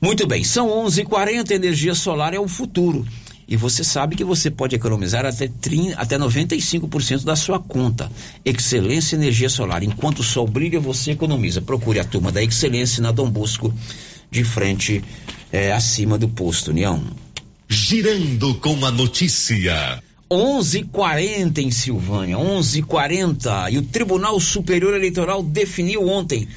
[0.00, 1.00] Muito bem, são 11:40.
[1.00, 3.04] h 40 energia solar é o futuro.
[3.48, 8.10] E você sabe que você pode economizar até, 30, até 95% da sua conta.
[8.44, 9.84] Excelência Energia Solar.
[9.84, 11.60] Enquanto o sol brilha, você economiza.
[11.60, 13.72] Procure a turma da Excelência na Dom Bosco,
[14.30, 15.02] de frente
[15.52, 17.02] é, acima do posto União.
[17.68, 20.02] Girando com a notícia.
[20.28, 26.48] 11:40 em Silvânia, 11:40 e o Tribunal Superior Eleitoral definiu ontem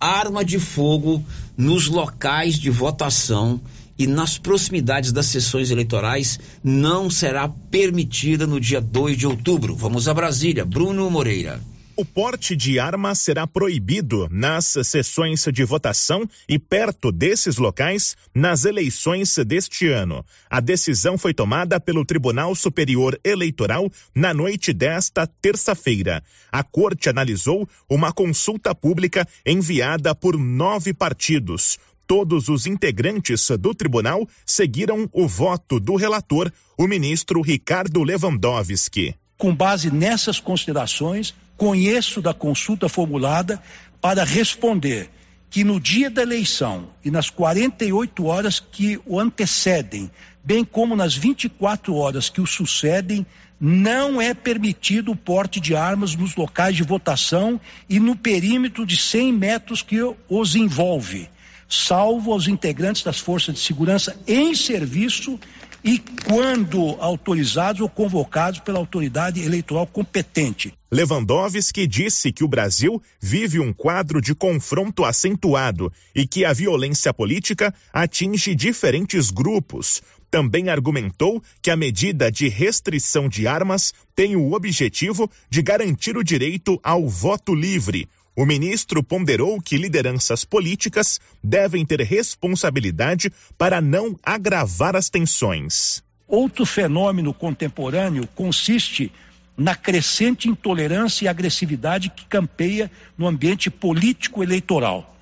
[0.00, 1.24] arma de fogo
[1.56, 3.60] nos locais de votação
[3.98, 9.74] e nas proximidades das sessões eleitorais não será permitida no dia 2 de outubro.
[9.74, 10.64] Vamos a Brasília.
[10.64, 11.60] Bruno Moreira.
[11.98, 18.66] O porte de arma será proibido nas sessões de votação e perto desses locais nas
[18.66, 20.22] eleições deste ano.
[20.50, 26.22] A decisão foi tomada pelo Tribunal Superior Eleitoral na noite desta terça-feira.
[26.52, 31.78] A corte analisou uma consulta pública enviada por nove partidos.
[32.06, 39.16] Todos os integrantes do tribunal seguiram o voto do relator, o ministro Ricardo Lewandowski.
[39.36, 43.60] Com base nessas considerações, conheço da consulta formulada
[44.00, 45.10] para responder
[45.50, 50.08] que no dia da eleição e nas 48 horas que o antecedem,
[50.44, 53.26] bem como nas 24 horas que o sucedem,
[53.58, 58.96] não é permitido o porte de armas nos locais de votação e no perímetro de
[58.96, 59.98] 100 metros que
[60.28, 61.28] os envolve
[61.68, 65.38] salvo aos integrantes das forças de segurança em serviço
[65.86, 70.74] e quando autorizados ou convocados pela autoridade eleitoral competente.
[70.90, 77.14] Lewandowski disse que o Brasil vive um quadro de confronto acentuado e que a violência
[77.14, 80.02] política atinge diferentes grupos.
[80.28, 86.24] Também argumentou que a medida de restrição de armas tem o objetivo de garantir o
[86.24, 94.14] direito ao voto livre, o ministro ponderou que lideranças políticas devem ter responsabilidade para não
[94.22, 96.04] agravar as tensões.
[96.28, 99.10] Outro fenômeno contemporâneo consiste
[99.56, 105.14] na crescente intolerância e agressividade que campeia no ambiente político eleitoral.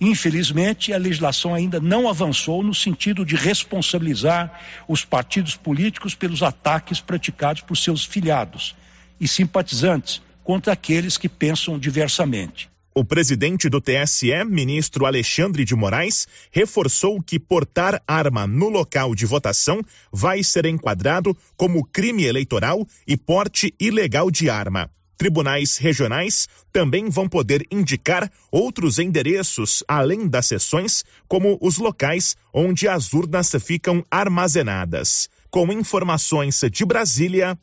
[0.00, 7.00] Infelizmente, a legislação ainda não avançou no sentido de responsabilizar os partidos políticos pelos ataques
[7.00, 8.74] praticados por seus filiados
[9.20, 12.70] e simpatizantes, contra aqueles que pensam diversamente.
[12.94, 19.26] O presidente do TSE, ministro Alexandre de Moraes, reforçou que portar arma no local de
[19.26, 19.82] votação
[20.12, 24.88] vai ser enquadrado como crime eleitoral e porte ilegal de arma.
[25.18, 32.86] Tribunais regionais também vão poder indicar outros endereços além das sessões, como os locais onde
[32.86, 35.28] as urnas ficam armazenadas.
[35.50, 37.58] Com informações de Brasília,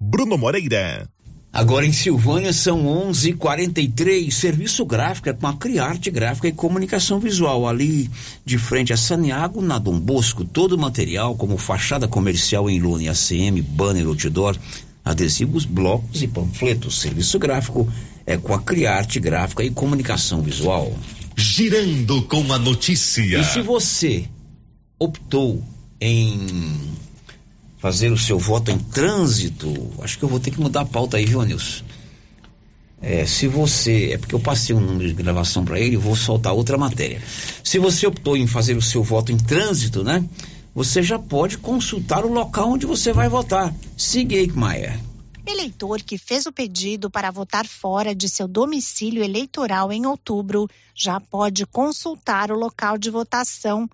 [0.00, 1.08] Bruno Moreira.
[1.54, 4.28] Agora em Silvânia são 11:43.
[4.34, 8.10] Serviço gráfico é com a Criarte Gráfica e Comunicação Visual ali
[8.44, 13.04] de frente a Saniago, na Dom Bosco, todo o material como fachada comercial em lona
[13.04, 14.56] e ACM, banner, outdoor,
[15.04, 16.98] adesivos, blocos e panfletos.
[16.98, 17.88] Serviço gráfico
[18.26, 20.92] é com a Criarte Gráfica e Comunicação Visual.
[21.36, 23.38] Girando com a notícia.
[23.38, 24.24] E se você
[24.98, 25.62] optou
[26.00, 26.48] em
[27.84, 31.18] fazer o seu voto em trânsito, acho que eu vou ter que mudar a pauta
[31.18, 31.42] aí, viu?
[33.02, 34.12] É, se você.
[34.12, 37.20] É porque eu passei um número de gravação para ele, vou soltar outra matéria.
[37.62, 40.26] Se você optou em fazer o seu voto em trânsito, né?
[40.74, 43.70] Você já pode consultar o local onde você vai votar.
[43.98, 44.98] Siga Maia.
[45.46, 51.20] Eleitor que fez o pedido para votar fora de seu domicílio eleitoral em outubro já
[51.20, 53.86] pode consultar o local de votação.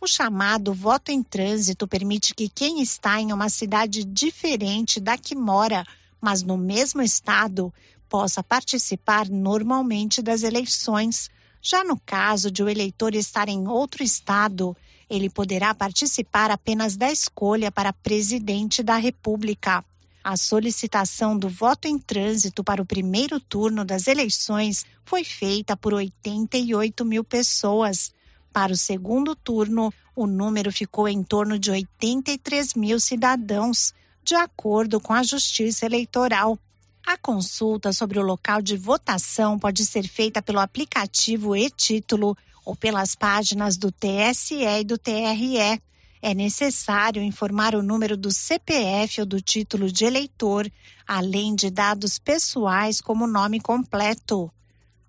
[0.00, 5.34] O chamado voto em trânsito permite que quem está em uma cidade diferente da que
[5.34, 5.86] mora,
[6.20, 7.72] mas no mesmo estado,
[8.08, 11.30] possa participar normalmente das eleições.
[11.62, 14.76] Já no caso de o eleitor estar em outro estado,
[15.08, 19.84] ele poderá participar apenas da escolha para presidente da República.
[20.22, 25.94] A solicitação do voto em trânsito para o primeiro turno das eleições foi feita por
[25.94, 28.12] 88 mil pessoas.
[28.56, 33.92] Para o segundo turno, o número ficou em torno de 83 mil cidadãos,
[34.24, 36.58] de acordo com a Justiça Eleitoral.
[37.06, 42.34] A consulta sobre o local de votação pode ser feita pelo aplicativo e-Título
[42.64, 45.78] ou pelas páginas do TSE e do TRE.
[46.22, 50.66] É necessário informar o número do CPF ou do título de eleitor,
[51.06, 54.50] além de dados pessoais como nome completo.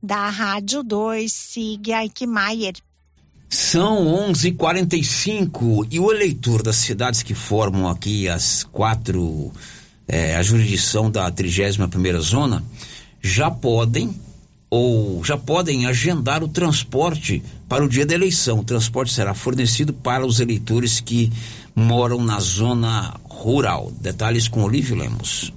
[0.03, 2.75] Da Rádio 2, siga Eichmeier.
[3.49, 9.51] São 11:45 e o eleitor das cidades que formam aqui as quatro
[10.07, 12.63] é, a jurisdição da 31 primeira zona
[13.21, 14.13] já podem
[14.69, 18.59] ou já podem agendar o transporte para o dia da eleição.
[18.59, 21.31] O transporte será fornecido para os eleitores que
[21.73, 23.93] moram na zona rural.
[24.01, 25.53] Detalhes com Olívio Lemos.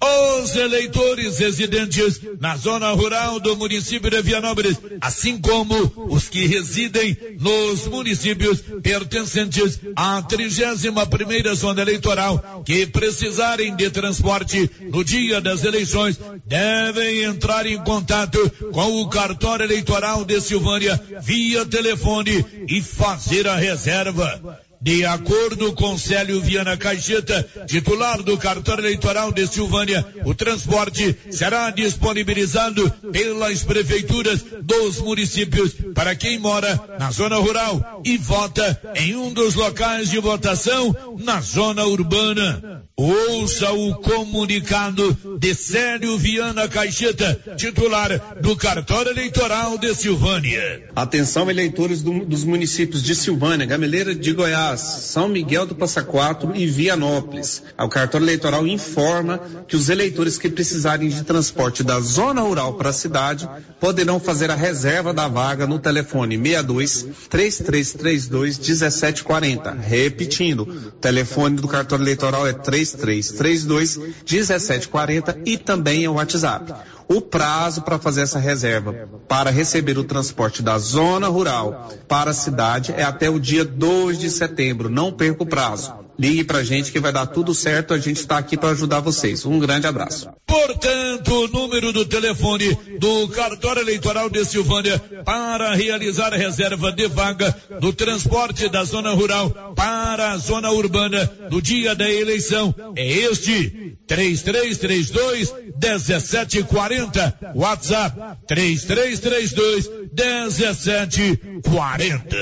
[0.00, 5.74] Os eleitores residentes na zona rural do município de Vianópolis, assim como
[6.08, 14.70] os que residem nos municípios pertencentes à 31 primeira zona eleitoral, que precisarem de transporte
[14.80, 18.38] no dia das eleições, devem entrar em contato
[18.72, 24.67] com o cartório eleitoral de Silvânia via telefone e fazer a reserva.
[24.80, 31.70] De acordo com Célio Viana Caixeta, titular do cartório eleitoral de Silvânia, o transporte será
[31.70, 39.32] disponibilizado pelas prefeituras dos municípios para quem mora na zona rural e vota em um
[39.32, 42.77] dos locais de votação na zona urbana.
[43.00, 50.82] Ouça o comunicado de Célio Viana Caixeta, titular do cartório eleitoral de Silvânia.
[50.96, 56.56] Atenção, eleitores do, dos municípios de Silvânia, Gameleira de Goiás, São Miguel do Passa Quatro
[56.56, 57.62] e Vianópolis.
[57.78, 62.90] O cartório eleitoral informa que os eleitores que precisarem de transporte da zona rural para
[62.90, 69.72] a cidade poderão fazer a reserva da vaga no telefone 62 3332 1740.
[69.74, 76.72] Repetindo, o telefone do cartório eleitoral é 3 3332 1740 e também é o WhatsApp.
[77.08, 82.34] O prazo para fazer essa reserva para receber o transporte da zona rural para a
[82.34, 84.90] cidade é até o dia 2 de setembro.
[84.90, 86.07] Não perca o prazo.
[86.18, 87.94] Ligue pra gente que vai dar tudo certo.
[87.94, 89.46] A gente está aqui para ajudar vocês.
[89.46, 90.28] Um grande abraço.
[90.44, 97.06] Portanto, o número do telefone do cartório eleitoral de Silvânia para realizar a reserva de
[97.06, 103.06] vaga do transporte da zona rural para a zona urbana no dia da eleição é
[103.06, 107.52] este: 3332 1740.
[107.54, 112.36] WhatsApp 3332 1740.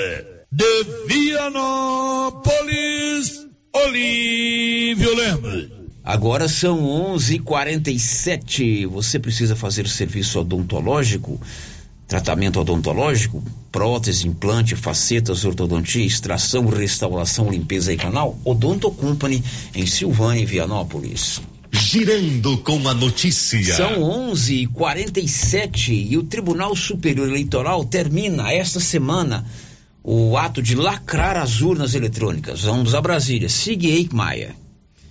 [0.51, 3.46] De Vianópolis.
[3.77, 5.69] Olívio Lemos.
[6.03, 6.83] Agora são
[7.15, 8.87] 11:47.
[8.87, 11.39] Você precisa fazer serviço odontológico?
[12.09, 18.39] Tratamento odontológico, prótese, implante, facetas, ortodontia, extração, restauração, limpeza e canal?
[18.45, 21.43] Odonto Company em Silvânia e Vianópolis.
[21.71, 23.75] Girando com a notícia.
[23.75, 29.45] São 11:47 e o Tribunal Superior Eleitoral termina esta semana
[30.09, 32.63] o ato de lacrar as urnas eletrônicas.
[32.63, 33.49] Vamos a Brasília.
[33.49, 34.55] Siga Maia.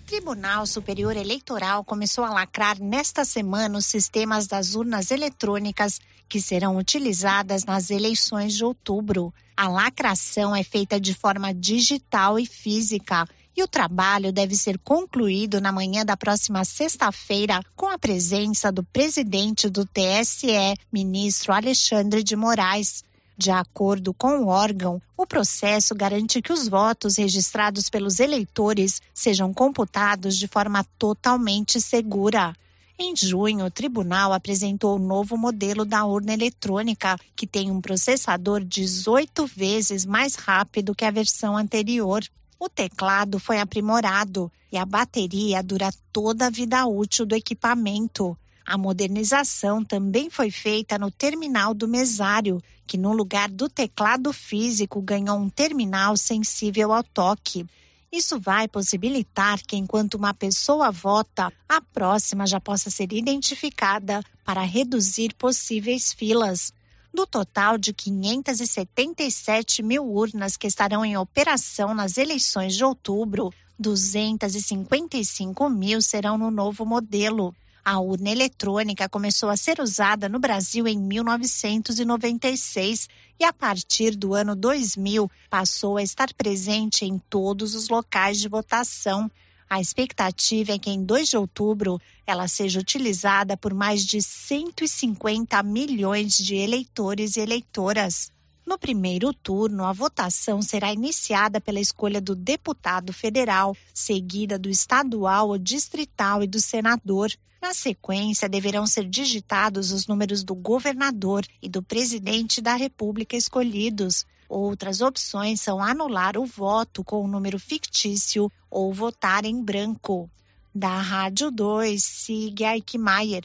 [0.08, 6.78] Tribunal Superior Eleitoral começou a lacrar nesta semana os sistemas das urnas eletrônicas que serão
[6.78, 9.34] utilizadas nas eleições de outubro.
[9.58, 15.60] A lacração é feita de forma digital e física e o trabalho deve ser concluído
[15.60, 22.38] na manhã da próxima sexta-feira com a presença do presidente do TSE, ministro Alexandre de
[22.38, 23.04] Moraes.
[23.38, 29.54] De acordo com o órgão, o processo garante que os votos registrados pelos eleitores sejam
[29.54, 32.56] computados de forma totalmente segura.
[32.98, 38.64] Em junho, o tribunal apresentou o novo modelo da urna eletrônica, que tem um processador
[38.64, 42.24] 18 vezes mais rápido que a versão anterior.
[42.58, 48.38] O teclado foi aprimorado e a bateria dura toda a vida útil do equipamento.
[48.68, 55.00] A modernização também foi feita no terminal do mesário, que no lugar do teclado físico
[55.02, 57.64] ganhou um terminal sensível ao toque.
[58.12, 64.64] Isso vai possibilitar que, enquanto uma pessoa vota, a próxima já possa ser identificada para
[64.64, 66.74] reduzir possíveis filas.
[67.14, 75.70] Do total de 577 mil urnas que estarão em operação nas eleições de outubro, 255
[75.70, 77.56] mil serão no novo modelo.
[77.88, 83.08] A urna eletrônica começou a ser usada no Brasil em 1996
[83.40, 88.50] e, a partir do ano 2000, passou a estar presente em todos os locais de
[88.50, 89.30] votação.
[89.70, 95.62] A expectativa é que em 2 de outubro ela seja utilizada por mais de 150
[95.62, 98.32] milhões de eleitores e eleitoras.
[98.66, 105.50] No primeiro turno, a votação será iniciada pela escolha do deputado federal, seguida do estadual
[105.50, 107.32] ou distrital e do senador.
[107.62, 114.26] Na sequência, deverão ser digitados os números do governador e do presidente da República escolhidos.
[114.50, 120.30] Outras opções são anular o voto com o número fictício ou votar em branco.
[120.74, 123.44] Da Rádio 2, siga Eichmeier.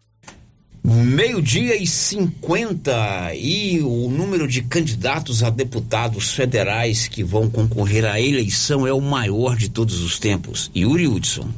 [0.83, 8.19] Meio-dia e 50 e o número de candidatos a deputados federais que vão concorrer à
[8.19, 10.71] eleição é o maior de todos os tempos.
[10.75, 11.53] Yuri Hudson.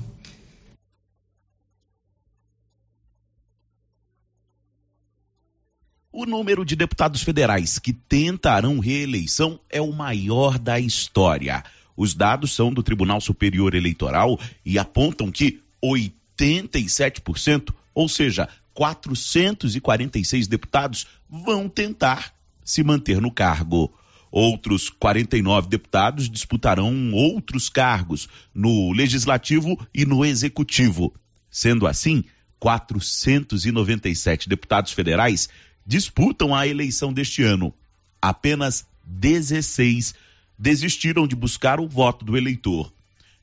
[6.10, 11.62] O número de deputados federais que tentarão reeleição é o maior da história.
[11.96, 21.06] Os dados são do Tribunal Superior Eleitoral e apontam que 87%, ou seja, 446 deputados
[21.28, 23.92] vão tentar se manter no cargo.
[24.30, 31.14] Outros 49 deputados disputarão outros cargos no Legislativo e no Executivo.
[31.50, 32.24] Sendo assim,
[32.58, 35.50] 497 deputados federais
[35.84, 37.74] disputam a eleição deste ano.
[38.20, 40.14] Apenas 16
[40.58, 42.92] desistiram de buscar o voto do eleitor.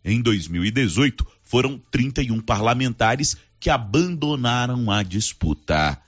[0.03, 5.99] Em 2018, foram 31 parlamentares que abandonaram a disputa.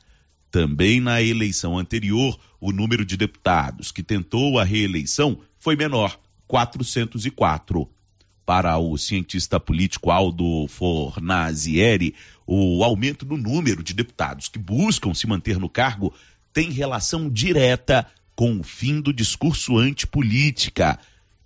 [0.50, 7.90] Também na eleição anterior, o número de deputados que tentou a reeleição foi menor, 404.
[8.46, 15.28] Para o cientista político Aldo Fornazieri, o aumento no número de deputados que buscam se
[15.28, 16.14] manter no cargo
[16.52, 21.00] tem relação direta com o fim do discurso antipolítica,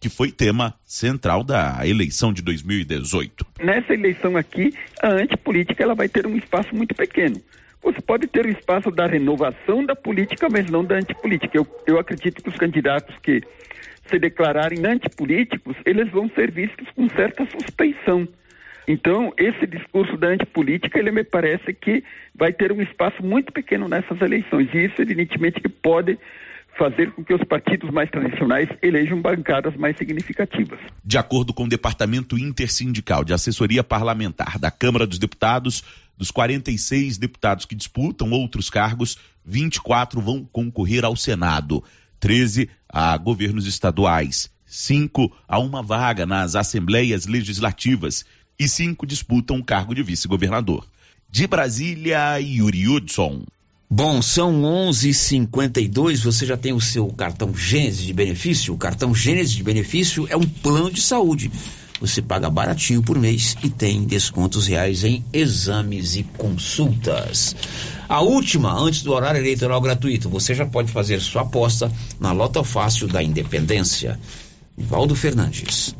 [0.06, 3.44] que foi tema central da eleição de 2018.
[3.60, 7.42] Nessa eleição aqui, a antipolítica ela vai ter um espaço muito pequeno.
[7.82, 11.58] Você pode ter o espaço da renovação da política, mas não da antipolítica.
[11.58, 13.42] Eu, eu acredito que os candidatos que
[14.08, 18.28] se declararem antipolíticos, eles vão ser vistos com certa suspeição.
[18.88, 22.04] Então, esse discurso da antipolítica, ele me parece que
[22.36, 24.70] vai ter um espaço muito pequeno nessas eleições.
[24.72, 26.20] E isso, evidentemente, que pode
[26.78, 30.80] fazer com que os partidos mais tradicionais elejam bancadas mais significativas.
[31.04, 35.84] De acordo com o Departamento Intersindical de Assessoria Parlamentar da Câmara dos Deputados,
[36.18, 41.84] dos 46 deputados que disputam outros cargos, 24 vão concorrer ao Senado,
[42.20, 48.26] 13 a governos estaduais, 5 a uma vaga nas assembleias legislativas
[48.58, 50.88] e 5 disputam o cargo de vice-governador.
[51.30, 53.44] De Brasília, Yuri Hudson.
[53.90, 56.24] Bom, são 11:52.
[56.24, 58.74] Você já tem o seu cartão Gênesis de benefício?
[58.74, 61.52] O cartão Gênesis de benefício é um plano de saúde.
[62.02, 67.56] Você paga baratinho por mês e tem descontos reais em exames e consultas.
[68.10, 72.64] A última, antes do horário eleitoral gratuito, você já pode fazer sua aposta na Lota
[72.64, 74.20] Fácil da Independência.
[74.78, 75.96] Valdo Fernandes.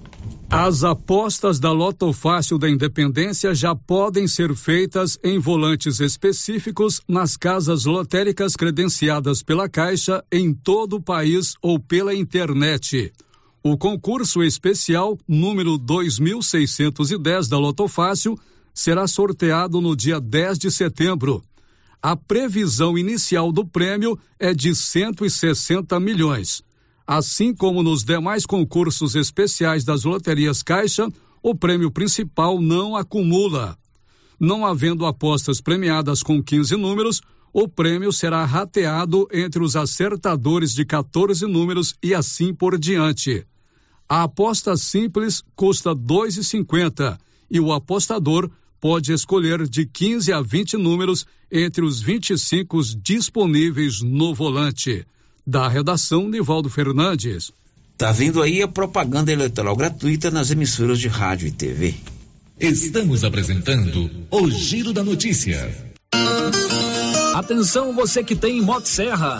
[0.50, 7.36] As apostas da Loto Fácil da Independência já podem ser feitas em volantes específicos nas
[7.36, 13.12] casas lotéricas credenciadas pela Caixa em todo o país ou pela internet.
[13.64, 18.40] O concurso especial número 2610 da Loto Fácil
[18.72, 21.44] será sorteado no dia 10 de setembro.
[22.00, 26.62] A previsão inicial do prêmio é de 160 milhões.
[27.08, 31.08] Assim como nos demais concursos especiais das loterias Caixa,
[31.42, 33.78] o prêmio principal não acumula.
[34.40, 37.22] Não havendo apostas premiadas com 15 números,
[37.54, 43.46] o prêmio será rateado entre os acertadores de 14 números e assim por diante.
[44.10, 47.18] A aposta simples custa R$ 2,50
[47.50, 48.50] e o apostador
[48.82, 55.06] pode escolher de 15 a 20 números entre os 25 disponíveis no volante.
[55.46, 57.52] Da redação, Nivaldo Fernandes.
[57.98, 61.94] Tá vindo aí a propaganda eleitoral gratuita nas emissoras de rádio e TV.
[62.60, 65.74] Estamos apresentando o Giro da Notícia.
[67.36, 69.40] Atenção você que tem Motosserra.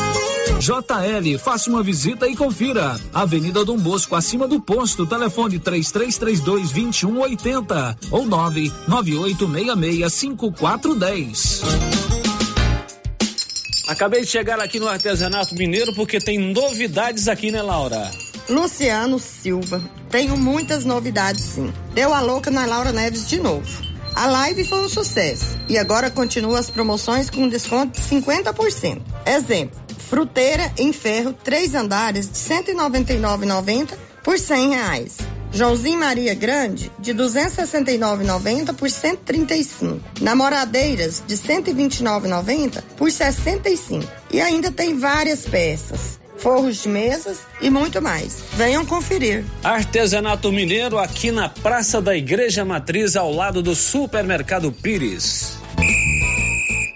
[0.61, 2.95] JL, faça uma visita e confira.
[3.11, 11.61] Avenida Dom Bosco, acima do posto, telefone 3332 2180 ou 99866 5410.
[13.87, 18.11] Acabei de chegar aqui no Artesanato Mineiro porque tem novidades aqui, né, Laura?
[18.47, 19.81] Luciano Silva.
[20.11, 21.73] Tenho muitas novidades, sim.
[21.95, 23.81] Deu a louca na Laura Neves de novo.
[24.15, 29.01] A live foi um sucesso e agora continua as promoções com desconto de 50%.
[29.25, 29.81] Exemplo,
[30.11, 35.17] fruteira em ferro, três andares de R$ 199,90 por 100 reais.
[35.53, 40.01] Joãozinho Maria Grande, de 269,90 por 135.
[40.19, 44.05] Namoradeiras, de 129,90 por 65.
[44.29, 48.43] E ainda tem várias peças, forros de mesas e muito mais.
[48.57, 49.45] Venham conferir.
[49.63, 55.57] Artesanato Mineiro aqui na Praça da Igreja Matriz, ao lado do Supermercado Pires.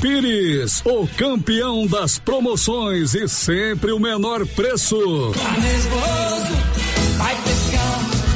[0.00, 5.32] Pires, o campeão das promoções e sempre o menor preço.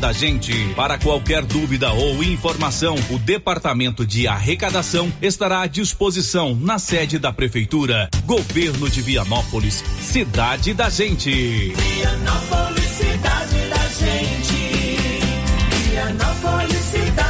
[0.00, 0.52] da gente.
[0.74, 7.32] Para qualquer dúvida ou informação, o Departamento de Arrecadação estará à disposição na sede da
[7.32, 8.08] Prefeitura.
[8.24, 11.30] Governo de Vianópolis, cidade da gente.
[11.76, 15.20] Vianópolis, cidade da gente.
[15.90, 17.29] Vianópolis, cidade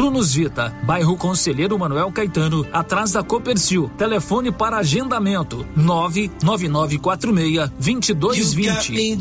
[0.01, 3.87] Prunus Vita, bairro Conselheiro Manuel Caetano, atrás da Copercil.
[3.99, 9.19] Telefone para agendamento: 99946 2220.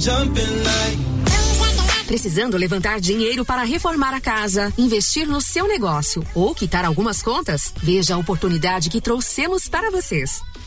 [2.06, 7.74] Precisando levantar dinheiro para reformar a casa, investir no seu negócio ou quitar algumas contas?
[7.76, 10.40] Veja a oportunidade que trouxemos para vocês.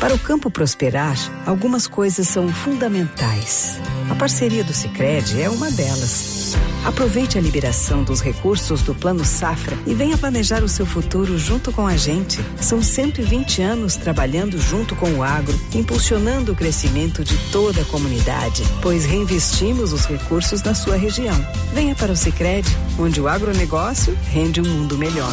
[0.00, 1.16] Para o campo prosperar,
[1.46, 3.80] algumas coisas são fundamentais.
[4.10, 6.54] A parceria do Sicredi é uma delas.
[6.84, 11.72] Aproveite a liberação dos recursos do Plano Safra e venha planejar o seu futuro junto
[11.72, 12.38] com a gente.
[12.60, 18.62] São 120 anos trabalhando junto com o agro, impulsionando o crescimento de toda a comunidade,
[18.82, 21.36] pois reinvestimos os recursos na sua região.
[21.72, 25.32] Venha para o Sicredi, onde o agronegócio rende um mundo melhor.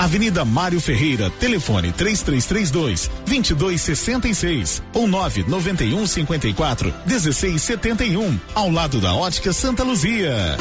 [0.00, 9.84] Avenida Mário Ferreira, telefone 3332 2266 ou 991 54 1671, ao lado da Ótica Santa
[9.84, 10.56] Luzia.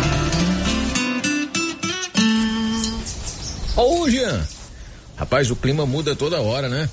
[3.77, 4.45] Ô, Jean.
[5.15, 6.89] Rapaz, o clima muda toda hora, né?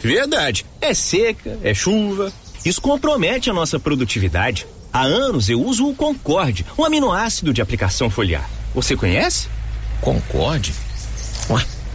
[0.00, 0.64] Verdade.
[0.80, 2.32] É seca, é chuva.
[2.64, 4.64] Isso compromete a nossa produtividade.
[4.92, 8.48] Há anos eu uso o Concorde, um aminoácido de aplicação foliar.
[8.72, 9.48] Você conhece?
[10.00, 10.72] Concorde?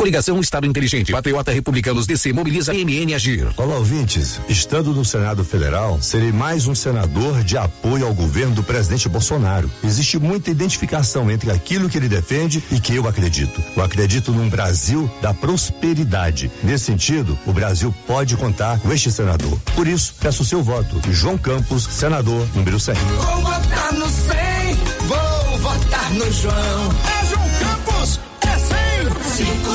[0.00, 1.10] Coligação Estado Inteligente.
[1.10, 3.48] Patriota Republicanos DC mobiliza MN Agir.
[3.56, 4.40] Olá, ouvintes.
[4.48, 9.68] Estando no Senado Federal, serei mais um senador de apoio ao governo do presidente Bolsonaro.
[9.82, 13.60] Existe muita identificação entre aquilo que ele defende e que eu acredito.
[13.76, 16.48] Eu acredito num Brasil da prosperidade.
[16.62, 19.58] Nesse sentido, o Brasil pode contar com este senador.
[19.74, 21.02] Por isso, peço o seu voto.
[21.10, 22.94] João Campos, senador número 100.
[22.94, 24.74] Vou votar no 100,
[25.08, 27.27] vou votar no João.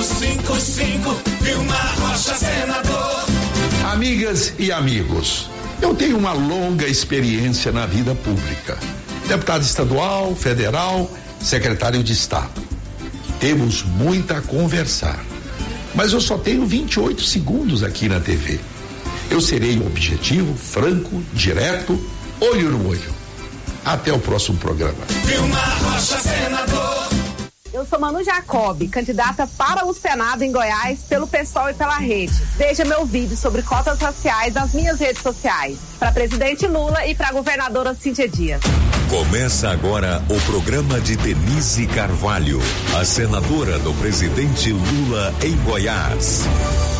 [0.03, 3.25] 555, Vilmar Rocha, senador.
[3.93, 5.49] Amigas e amigos,
[5.81, 8.77] eu tenho uma longa experiência na vida pública.
[9.27, 11.09] Deputado estadual, federal,
[11.41, 12.61] secretário de Estado.
[13.39, 15.23] Temos muito a conversar.
[15.95, 18.59] Mas eu só tenho 28 segundos aqui na TV.
[19.29, 21.97] Eu serei objetivo, franco, direto,
[22.41, 23.13] olho no olho.
[23.85, 25.05] Até o próximo programa.
[25.25, 27.22] Vilmar Rocha, senador.
[27.73, 32.31] Eu sou Manu Jacob, candidata para o Senado em Goiás pelo PSOL e pela rede.
[32.55, 35.79] Veja meu vídeo sobre cotas raciais nas minhas redes sociais.
[35.97, 38.61] Para presidente Lula e para governadora Cíntia Dias.
[39.09, 42.59] Começa agora o programa de Denise Carvalho,
[42.95, 46.43] a senadora do presidente Lula em Goiás.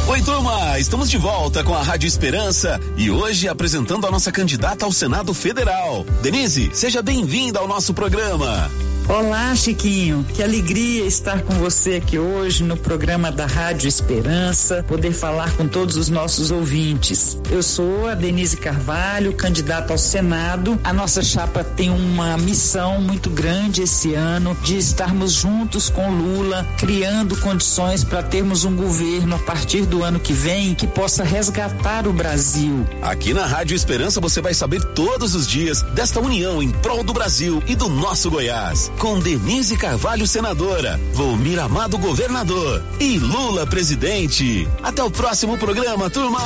[0.08, 0.80] Oi, turma!
[0.80, 5.36] Estamos de volta com a Rádio Esperança e hoje apresentando a nossa candidata ao Senado
[5.36, 6.04] Federal.
[6.24, 8.72] Denise, seja bem-vinda ao nosso programa.
[9.08, 10.26] Olá, Chiquinho.
[10.34, 15.68] Que alegria estar com você aqui hoje no programa da Rádio Esperança, poder falar com
[15.68, 17.38] todos os nossos ouvintes.
[17.52, 20.80] Eu sou a Denise Carvalho, candidata ao Senado.
[20.84, 26.66] A nossa chapa tem uma missão muito grande esse ano de estarmos juntos com Lula,
[26.78, 32.08] criando condições para termos um governo a partir do ano que vem que possa resgatar
[32.08, 32.86] o Brasil.
[33.02, 37.14] Aqui na Rádio Esperança você vai saber todos os dias desta união em prol do
[37.14, 38.92] Brasil e do nosso Goiás.
[38.98, 44.68] Com Denise Carvalho, senadora, Volmir Amado, governador e Lula, presidente.
[44.84, 46.40] Até o próximo programa, turma.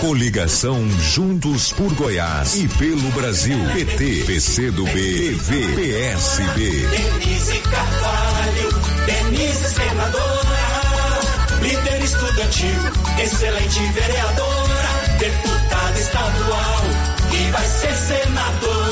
[0.00, 3.58] Coligação Juntos por Goiás e pelo Brasil.
[3.72, 6.86] PT, PCdoB, PV, PSB.
[6.86, 8.68] Denise Carvalho,
[9.06, 11.20] Denise senadora,
[11.62, 12.80] líder estudantil,
[13.18, 14.88] excelente vereadora,
[15.18, 16.84] deputada estadual
[17.32, 18.85] e vai ser senadora.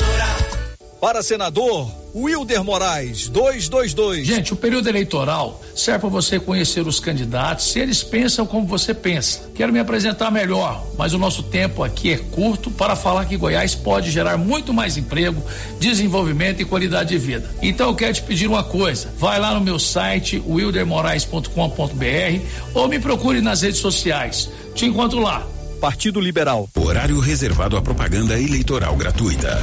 [1.05, 4.25] Para senador, Wilder Moraes, 222.
[4.25, 8.91] Gente, o período eleitoral serve para você conhecer os candidatos, se eles pensam como você
[8.91, 9.51] pensa.
[9.53, 13.75] Quero me apresentar melhor, mas o nosso tempo aqui é curto para falar que Goiás
[13.75, 15.39] pode gerar muito mais emprego,
[15.79, 17.47] desenvolvimento e qualidade de vida.
[17.61, 22.41] Então eu quero te pedir uma coisa: vai lá no meu site wildermorais.com.br
[22.73, 24.49] ou me procure nas redes sociais.
[24.73, 25.45] Te encontro lá.
[25.79, 26.67] Partido Liberal.
[26.75, 29.61] Horário reservado à propaganda eleitoral gratuita.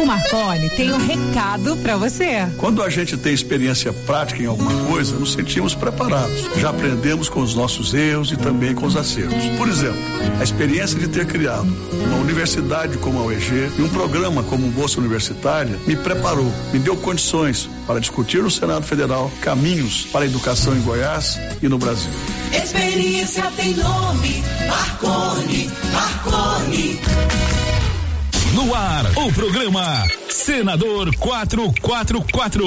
[0.00, 2.48] O Marconi tem um recado para você.
[2.56, 6.46] Quando a gente tem experiência prática em alguma coisa, nos sentimos preparados.
[6.56, 9.44] Já aprendemos com os nossos erros e também com os acertos.
[9.58, 10.00] Por exemplo,
[10.40, 11.68] a experiência de ter criado
[12.06, 16.96] uma universidade como a UEG e um programa como Bolsa Universitária me preparou, me deu
[16.96, 22.10] condições para discutir no Senado Federal caminhos para a educação em Goiás e no Brasil.
[22.54, 27.69] Experiência tem nome, Marconi, Marconi.
[28.54, 32.64] No ar, o programa Senador 444.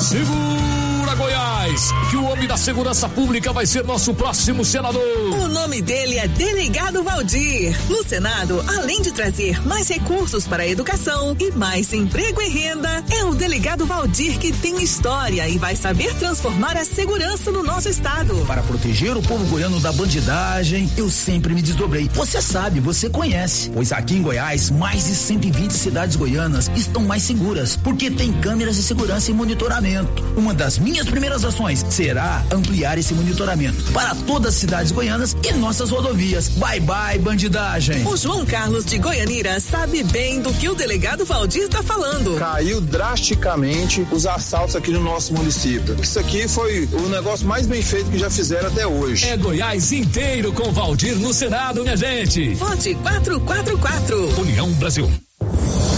[0.00, 5.02] Segura Goiás, que o homem da segurança pública vai ser nosso próximo senador.
[5.40, 7.76] O nome dele é Delegado Valdir.
[7.88, 13.04] No Senado, além de trazer mais recursos para a educação e mais emprego e renda,
[13.10, 17.88] é o Delegado Valdir que tem história e vai saber transformar a segurança no nosso
[17.88, 18.34] estado.
[18.46, 22.10] Para proteger o povo goiano da bandidagem, eu sempre me desdobrei.
[22.14, 23.70] Você sabe, você conhece.
[23.70, 28.76] Pois aqui em Goiás, mais de 120 cidades goianas estão mais seguras, porque tem câmeras
[28.76, 30.24] de segurança e monitoramento.
[30.36, 35.52] Uma das minhas primeiras ações será ampliar esse monitoramento para todas as cidades goianas e
[35.52, 36.48] nossas rodovias.
[36.48, 38.06] Bye bye, bandidagem.
[38.06, 42.36] O João Carlos de Goianira sabe bem do que o delegado Valdir está falando.
[42.38, 45.96] Caiu drasticamente os assaltos aqui no nosso município.
[46.00, 49.26] Isso aqui foi o negócio mais bem feito que já fizeram até hoje.
[49.26, 52.54] É Goiás inteiro com Valdir no Senado, minha gente.
[52.54, 54.40] Vote 444.
[54.40, 55.10] União Brasil.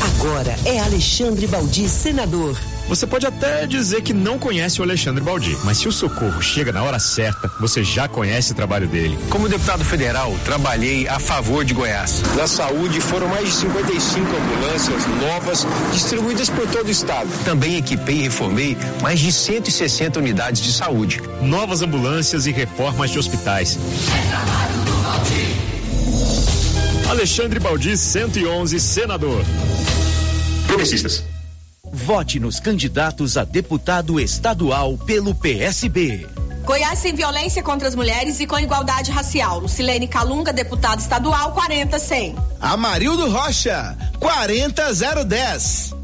[0.03, 2.57] Agora é Alexandre Baldi, senador.
[2.89, 6.73] Você pode até dizer que não conhece o Alexandre Baldi, mas se o socorro chega
[6.73, 9.19] na hora certa, você já conhece o trabalho dele.
[9.29, 12.23] Como deputado federal, trabalhei a favor de Goiás.
[12.35, 17.29] Na saúde, foram mais de 55 ambulâncias novas distribuídas por todo o estado.
[17.45, 21.21] Também equipei e reformei mais de 160 unidades de saúde.
[21.43, 23.79] Novas ambulâncias e reformas de hospitais.
[27.07, 29.45] Alexandre Baldi, 111, senador.
[30.67, 31.23] Progressistas.
[31.93, 36.27] Vote nos candidatos a deputado estadual pelo PSB.
[36.65, 39.59] Goiás sem violência contra as mulheres e com igualdade racial.
[39.59, 42.37] Lucilene Calunga, deputado estadual, 40-100.
[42.61, 45.95] Amarildo Rocha, 40010.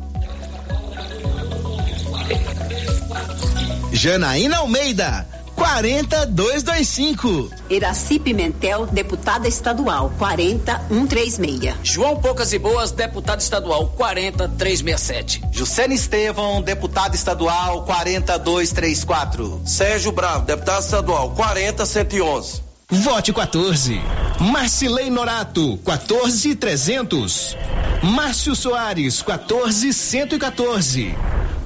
[3.93, 5.27] Janaína Almeida,
[5.57, 7.51] 40225.
[7.71, 11.75] Iraci Pimentel, deputada estadual, 40136.
[11.83, 15.43] João Poucas e Boas, deputado estadual, 40367.
[15.53, 19.63] Jucene Estevão, deputado estadual, 40234.
[19.65, 22.63] Sérgio Bravo, deputado estadual, 40111.
[22.91, 24.01] Vote 14.
[24.41, 27.57] Marcilei Norato, 14300.
[28.03, 31.15] Márcio Soares, 14114.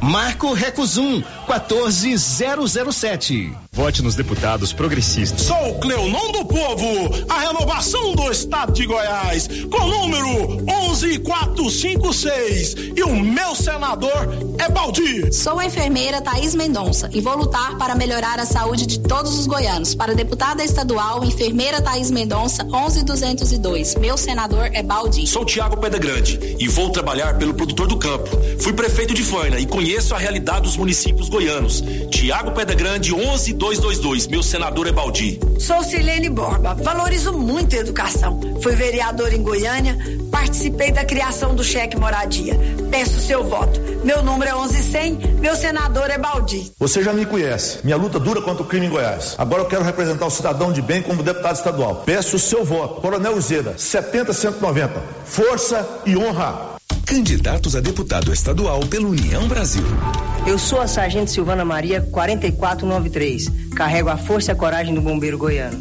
[0.00, 3.52] Marco Recusum, 14007.
[3.78, 5.42] Vote nos deputados progressistas.
[5.42, 12.74] Sou Cleonon do Povo, a renovação do estado de Goiás, com o número 11456.
[12.96, 15.32] E o meu senador é Baldi.
[15.32, 19.46] Sou a enfermeira Thaís Mendonça e vou lutar para melhorar a saúde de todos os
[19.46, 19.94] goianos.
[19.94, 23.94] Para deputada estadual, enfermeira Thaís Mendonça, 11202.
[23.94, 25.24] Meu senador é Baldi.
[25.24, 28.28] Sou Tiago Pedra Grande e vou trabalhar pelo produtor do campo.
[28.58, 31.84] Fui prefeito de Faina e conheço a realidade dos municípios goianos.
[32.10, 33.14] Tiago Pedra Grande,
[33.68, 34.26] 11222.
[34.28, 35.38] Meu senador é Baldi.
[35.58, 36.74] Sou Silene Borba.
[36.74, 38.40] Valorizo muito a educação.
[38.62, 39.96] Fui vereador em Goiânia,
[40.30, 42.58] participei da criação do cheque moradia.
[42.90, 43.78] Peço seu voto.
[44.04, 46.72] Meu número é 1100, meu senador é Baldi.
[46.78, 47.80] Você já me conhece.
[47.84, 49.34] Minha luta dura contra o crime em Goiás.
[49.36, 52.02] Agora eu quero representar o cidadão de bem como deputado estadual.
[52.06, 53.02] Peço o seu voto.
[53.02, 54.90] Coronel Uzeda, 70-190.
[55.24, 56.77] Força e honra.
[57.08, 59.82] Candidatos a deputado estadual pela União Brasil.
[60.46, 63.50] Eu sou a Sargento Silvana Maria, 4493.
[63.74, 65.78] Carrego a força e a coragem do bombeiro goiano,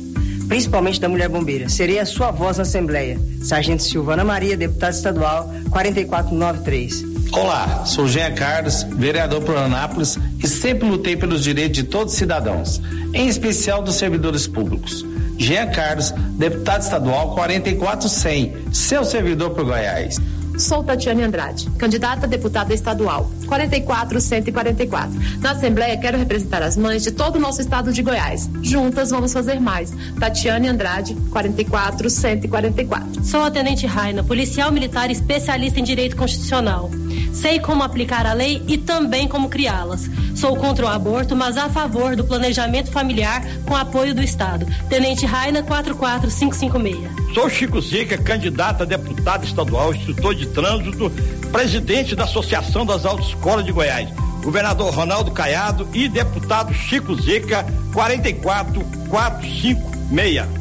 [0.47, 1.67] principalmente da mulher bombeira.
[1.67, 3.19] Serei a sua voz na Assembleia.
[3.43, 7.03] Sargento Silvana Maria, deputado estadual, 4493.
[7.33, 12.19] Olá, sou Jean Carlos, vereador por Anápolis e sempre lutei pelos direitos de todos os
[12.19, 12.81] cidadãos,
[13.13, 15.05] em especial dos servidores públicos.
[15.37, 20.21] Jean Carlos, deputado estadual 44100, seu servidor por Goiás.
[20.57, 25.39] Sou Tatiane Andrade, candidata a deputada estadual, 44144.
[25.39, 28.49] Na Assembleia, quero representar as mães de todo o nosso estado de Goiás.
[28.63, 29.93] Juntas vamos fazer mais.
[30.19, 33.23] Tatiane Andrade, 44144.
[33.23, 36.89] Sou a Tenente Raina, policial militar especialista em direito constitucional.
[37.33, 40.09] Sei como aplicar a lei e também como criá-las.
[40.35, 44.67] Sou contra o aborto, mas a favor do planejamento familiar com apoio do Estado.
[44.89, 47.33] Tenente Raina, 44556.
[47.33, 51.09] Sou Chico Zica, candidato a deputado estadual, instrutor de trânsito,
[51.51, 54.09] presidente da Associação das Autoescolas de Goiás.
[54.43, 60.56] Governador Ronaldo Caiado e deputado Chico Zica, 44456.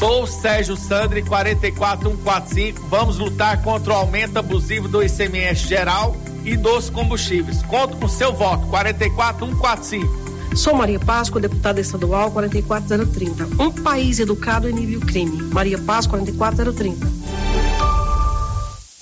[0.00, 2.86] Sou Sérgio Sandri, 44145.
[2.88, 7.62] Vamos lutar contra o aumento abusivo do ICMS geral e dos combustíveis.
[7.64, 10.56] Conto com seu voto, 44145.
[10.56, 13.62] Sou Maria Páscoa, deputada estadual 44030.
[13.62, 15.42] Um país educado inibe o crime.
[15.52, 17.06] Maria Páscoa 44030.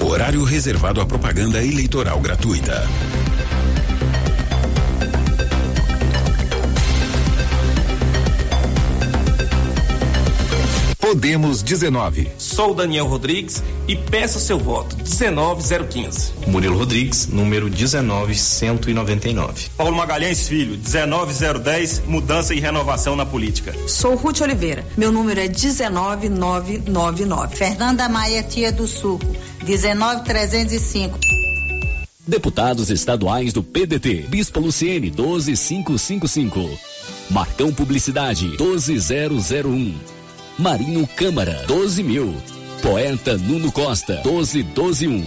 [0.01, 2.83] Horário reservado à propaganda eleitoral gratuita.
[11.09, 12.29] Podemos 19.
[12.37, 16.35] Sou Daniel Rodrigues e peço seu voto 19015.
[16.49, 19.71] Murilo Rodrigues, número 19199.
[19.75, 23.75] Paulo Magalhães Filho, 19010, mudança e renovação na política.
[23.89, 27.57] Sou Ruth Oliveira, meu número é 19999.
[27.57, 29.19] Fernanda Maia Tia do Sul,
[29.65, 31.19] 19305.
[32.27, 36.69] Deputados estaduais do PDT, Bispo Luciene 12555.
[37.31, 40.18] Marcão Publicidade 12001.
[40.59, 42.35] Marinho Câmara, 12 mil.
[42.83, 45.25] Poeta Nuno Costa, 12121.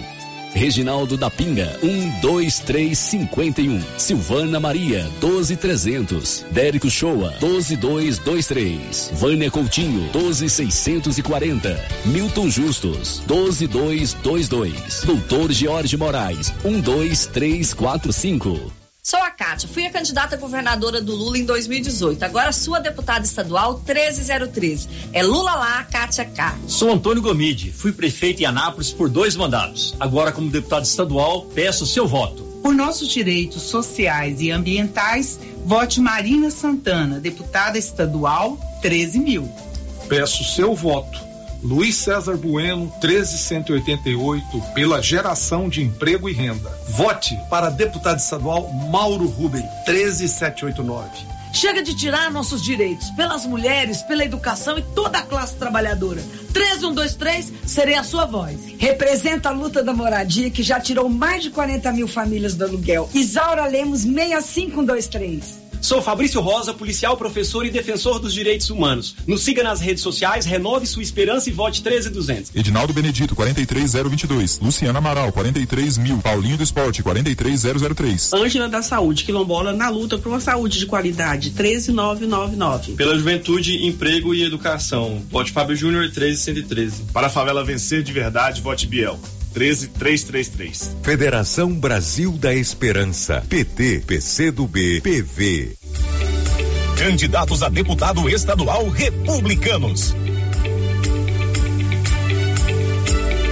[0.54, 3.82] Reginaldo da Pinga, 12351.
[3.98, 6.46] Silvana Maria, 12300.
[6.52, 9.12] Dérico Shoa, 12223.
[9.14, 11.80] Vânia Coutinho, 12640.
[12.08, 15.06] Milton Justus, 12222.
[15.06, 18.81] Doutor George Moraes, 12345.
[19.04, 22.24] Sou a Kátia, fui a candidata a governadora do Lula em 2018.
[22.24, 24.88] Agora sua deputada estadual 13013.
[25.12, 26.56] É Lula lá, Kátia cá.
[26.68, 29.96] Sou Antônio Gomide, fui prefeito em Anápolis por dois mandatos.
[30.00, 32.44] Agora, como deputado estadual, peço seu voto.
[32.62, 39.52] Por nossos direitos sociais e ambientais, vote Marina Santana, deputada estadual 13 mil.
[40.08, 41.31] Peço seu voto.
[41.64, 46.70] Luiz César Bueno, 13188, pela geração de emprego e renda.
[46.90, 51.42] Vote para deputado estadual Mauro Ruben, 13789.
[51.54, 56.22] Chega de tirar nossos direitos pelas mulheres, pela educação e toda a classe trabalhadora.
[56.54, 58.58] 13123 serei a sua voz.
[58.80, 63.10] Representa a luta da moradia que já tirou mais de 40 mil famílias do aluguel.
[63.14, 65.71] Isaura Lemos 65123.
[65.82, 69.16] Sou Fabrício Rosa, policial, professor e defensor dos direitos humanos.
[69.26, 72.56] Nos siga nas redes sociais, renove sua esperança e vote 13200.
[72.56, 74.60] Edinaldo Benedito, 43022.
[74.60, 76.20] Luciana Amaral, 43 mil.
[76.20, 78.34] Paulinho do Esporte, 43003.
[78.34, 82.94] Ângela da Saúde, quilombola, na luta por uma saúde de qualidade, 13999.
[82.94, 85.22] Pela juventude, emprego e educação.
[85.32, 87.06] Vote Fábio Júnior, 13113.
[87.12, 89.20] Para a favela vencer de verdade, vote Biel.
[89.54, 90.98] 13333.
[91.04, 93.44] Federação Brasil da Esperança.
[93.50, 95.76] PT, PCdoB, PV.
[96.98, 100.16] Candidatos a deputado estadual republicanos.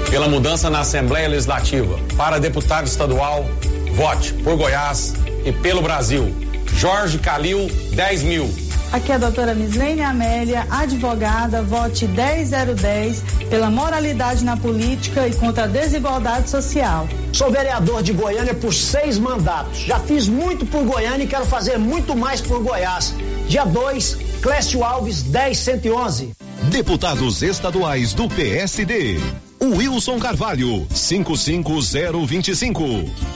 [0.09, 1.99] Pela mudança na Assembleia Legislativa.
[2.17, 3.45] Para deputado estadual,
[3.93, 5.13] vote por Goiás
[5.45, 6.33] e pelo Brasil.
[6.75, 8.68] Jorge Calil, 10 mil.
[8.91, 15.65] Aqui é a doutora Mislene Amélia, advogada, vote 10010 pela moralidade na política e contra
[15.65, 17.07] a desigualdade social.
[17.31, 19.81] Sou vereador de Goiânia por seis mandatos.
[19.81, 23.13] Já fiz muito por Goiânia e quero fazer muito mais por Goiás.
[23.47, 26.31] Dia 2, Clécio Alves, 10111.
[26.71, 29.19] Deputados estaduais do PSD.
[29.61, 32.83] Wilson Carvalho, 55025.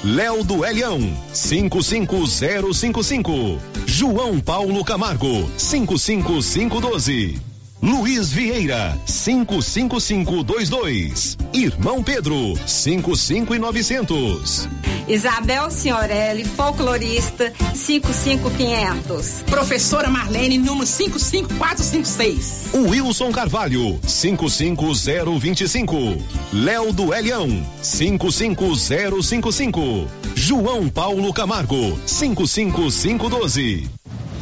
[0.04, 1.00] Léo do Elião,
[1.34, 3.60] 55055.
[3.86, 7.53] João Paulo Camargo, 55512.
[7.84, 11.38] Luiz Vieira, 55522.
[11.54, 14.70] Irmão Pedro, 55900.
[15.06, 19.44] Isabel Senhorelli, folclorista, 55500.
[19.48, 22.70] Professora Marlene, número 55456.
[22.74, 26.24] Wilson Carvalho, 55025.
[26.54, 27.50] Léo do Elião,
[27.82, 30.08] 55055.
[30.36, 33.90] João Paulo Camargo, 55512.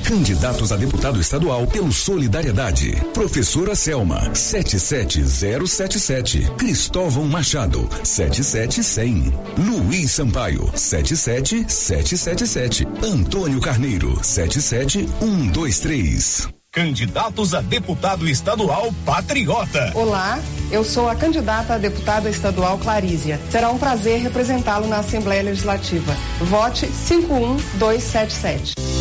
[0.03, 2.95] Candidatos a deputado estadual pelo Solidariedade.
[3.13, 6.53] Professora Selma, 77077.
[6.57, 9.31] Cristóvão Machado, 77100.
[9.57, 12.87] Luiz Sampaio, 77777.
[13.03, 16.49] Antônio Carneiro, 77123.
[16.73, 19.91] Candidatos a deputado estadual Patriota.
[19.93, 20.39] Olá,
[20.71, 23.37] eu sou a candidata a deputada estadual Clarísia.
[23.49, 26.15] Será um prazer representá-lo na Assembleia Legislativa.
[26.39, 29.00] Vote 51277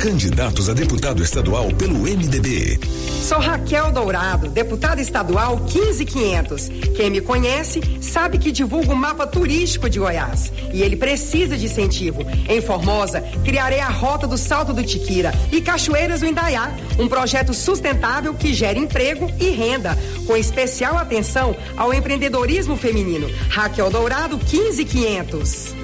[0.00, 2.80] candidatos a deputado estadual pelo MDB.
[3.22, 6.70] Sou Raquel Dourado, deputada estadual 15500.
[6.96, 11.66] Quem me conhece sabe que divulgo o mapa turístico de Goiás e ele precisa de
[11.66, 12.22] incentivo.
[12.48, 17.52] Em Formosa, criarei a Rota do Salto do Tiquira e Cachoeiras do Indaiá, um projeto
[17.52, 23.30] sustentável que gera emprego e renda, com especial atenção ao empreendedorismo feminino.
[23.50, 25.74] Raquel Dourado 15500.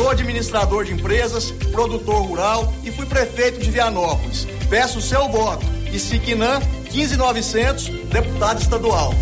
[0.00, 4.46] Sou administrador de empresas, produtor rural e fui prefeito de Vianópolis.
[4.70, 5.62] Peço o seu voto.
[5.92, 6.58] E Siquinã
[6.90, 9.12] 15900, deputado estadual.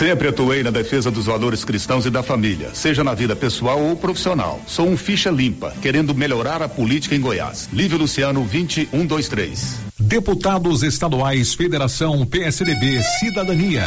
[0.00, 3.94] Sempre atuei na defesa dos valores cristãos e da família, seja na vida pessoal ou
[3.94, 4.58] profissional.
[4.66, 7.68] Sou um ficha limpa, querendo melhorar a política em Goiás.
[7.70, 9.90] Lívio Luciano 20123.
[10.00, 13.84] Deputados estaduais, Federação PSDB, Cidadania.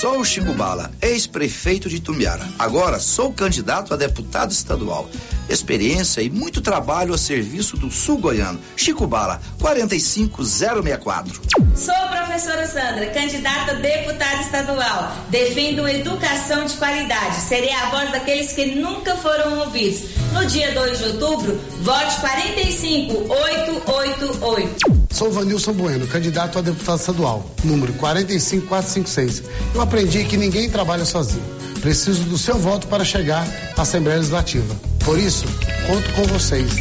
[0.00, 2.44] Sou Chico Bala, ex-prefeito de Tumbiara.
[2.58, 5.08] Agora sou candidato a deputado estadual.
[5.48, 8.58] Experiência e muito trabalho a serviço do sul goiano.
[8.76, 11.40] Chico Bala, 45064.
[11.76, 15.16] Sou a professora Sandra, candidata a deputada estadual.
[15.52, 17.42] Defendo educação de qualidade.
[17.42, 20.04] Serei a voz daqueles que nunca foram ouvidos.
[20.32, 25.06] No dia 2 de outubro, vote 45888.
[25.10, 29.42] Sou Vanilson Bueno, candidato a deputado estadual, número 45456.
[29.74, 31.44] Eu aprendi que ninguém trabalha sozinho.
[31.82, 33.46] Preciso do seu voto para chegar
[33.76, 34.74] à Assembleia Legislativa.
[35.04, 35.44] Por isso,
[35.86, 36.74] conto com vocês.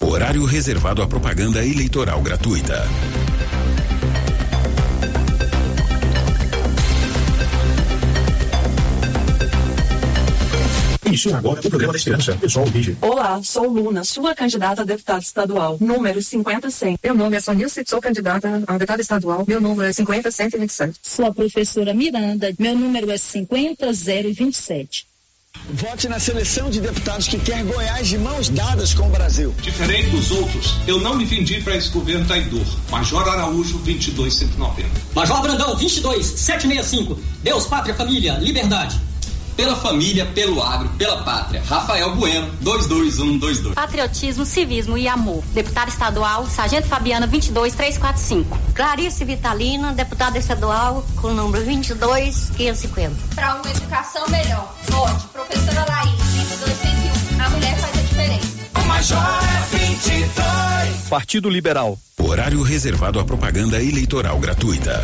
[0.00, 2.88] Horário reservado à propaganda eleitoral gratuita.
[11.20, 12.34] Inicia agora o programa da Esperança.
[12.34, 12.96] Pessoal, vídeo.
[13.02, 16.96] Olá, sou Luna, sua candidata a deputada estadual, número 50100.
[17.02, 20.98] Meu nome é Sonilce, sou candidata a deputada estadual, meu número é 50127.
[21.02, 25.10] Sou a professora Miranda, meu número é 50027.
[25.74, 29.54] Vote na seleção de deputados que quer Goiás de mãos dadas com o Brasil.
[29.60, 32.64] Diferente dos outros, eu não me vendi para esse governo traidor.
[32.88, 34.88] Major Araújo, 22190.
[35.14, 37.20] Major Brandão, 22765.
[37.42, 39.10] Deus, pátria, família, liberdade
[39.56, 41.62] pela família, pelo agro, pela pátria.
[41.66, 43.74] Rafael Bueno, 22122.
[43.74, 45.42] Patriotismo, civismo e amor.
[45.52, 48.58] Deputada estadual, Sargento Fabiana, 22345.
[48.74, 53.16] Clarice Vitalina, deputada estadual, com o número 22550.
[53.34, 54.74] Para uma educação melhor.
[54.88, 56.10] Vote, professora Laís,
[56.58, 57.44] 2201.
[57.44, 58.48] A mulher faz a diferença.
[58.76, 61.08] O Major é 22.
[61.08, 61.98] Partido Liberal.
[62.18, 65.02] Horário reservado à propaganda eleitoral gratuita.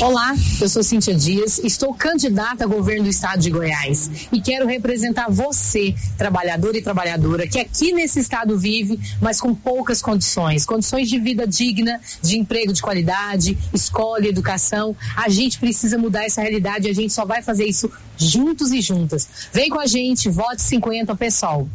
[0.00, 4.64] Olá, eu sou Cíntia Dias, estou candidata a governo do estado de Goiás e quero
[4.64, 11.08] representar você, trabalhador e trabalhadora, que aqui nesse estado vive, mas com poucas condições, condições
[11.08, 14.94] de vida digna, de emprego de qualidade, escola, educação.
[15.16, 18.80] A gente precisa mudar essa realidade e a gente só vai fazer isso juntos e
[18.80, 19.28] juntas.
[19.52, 21.68] Vem com a gente, vote 50 pessoal.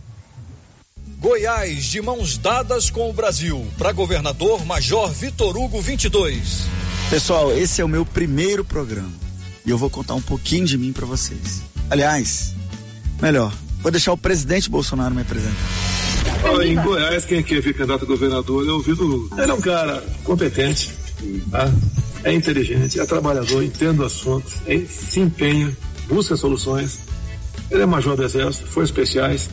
[1.19, 3.67] Goiás de mãos dadas com o Brasil.
[3.77, 6.92] Para governador Major Vitor Hugo 22.
[7.13, 9.11] Pessoal, esse é o meu primeiro programa
[9.63, 11.61] e eu vou contar um pouquinho de mim para vocês.
[11.87, 12.55] Aliás,
[13.21, 13.53] melhor,
[13.83, 15.53] vou deixar o presidente Bolsonaro me apresentar.
[16.65, 19.39] Em Goiás, quem quer vir candidato a governador é o Vitor Hugo.
[19.39, 20.91] Ele é um cara competente,
[21.51, 21.71] tá?
[22.23, 25.71] é inteligente, é trabalhador, entende o assunto, é, se empenha,
[26.07, 26.97] busca soluções.
[27.69, 29.51] Ele é major do Exército, foi especiais.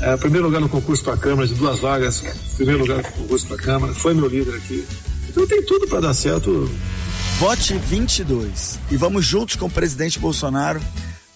[0.00, 2.24] É, primeiro lugar no concurso para a Câmara, de duas vagas,
[2.56, 4.82] primeiro lugar no concurso para a Câmara, foi meu líder aqui.
[5.30, 6.68] Então tem tudo para dar certo.
[7.38, 10.80] Vote 22 e vamos juntos com o presidente Bolsonaro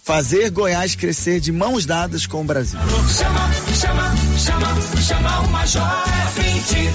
[0.03, 2.79] fazer Goiás crescer de mãos dadas com o Brasil.
[3.09, 6.05] Chama, chama, chama, chama o Major
[6.35, 6.95] 22.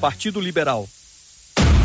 [0.00, 0.88] Partido Liberal.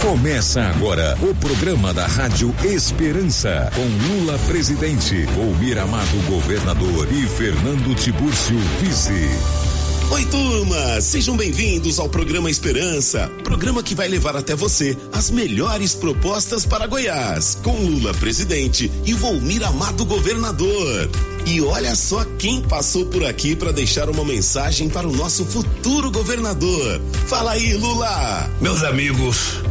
[0.02, 7.94] Começa agora o programa da Rádio Esperança, com Lula presidente, Volmir Amado governador e Fernando
[7.96, 9.65] Tibúrcio vice.
[10.12, 11.02] Oi, turma!
[11.02, 16.86] Sejam bem-vindos ao programa Esperança, programa que vai levar até você as melhores propostas para
[16.86, 21.10] Goiás, com Lula presidente e Volmir Amado governador.
[21.46, 26.12] E olha só quem passou por aqui para deixar uma mensagem para o nosso futuro
[26.12, 27.02] governador.
[27.26, 28.50] Fala aí, Lula!
[28.62, 29.62] Meus amigos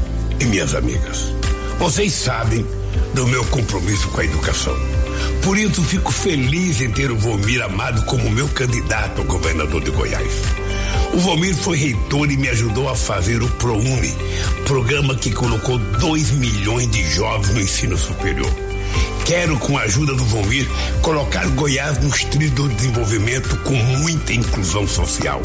[0.40, 1.32] e minhas amigas,
[1.78, 2.66] vocês sabem
[3.14, 4.93] do meu compromisso com a educação.
[5.42, 9.90] Por isso fico feliz em ter o Vomir Amado como meu candidato a governador de
[9.90, 10.42] Goiás.
[11.12, 14.14] O Vomir foi reitor e me ajudou a fazer o ProUni,
[14.66, 18.52] programa que colocou 2 milhões de jovens no ensino superior.
[19.24, 20.68] Quero, com a ajuda do Vomir,
[21.00, 25.40] colocar Goiás nos trilhos do desenvolvimento com muita inclusão social.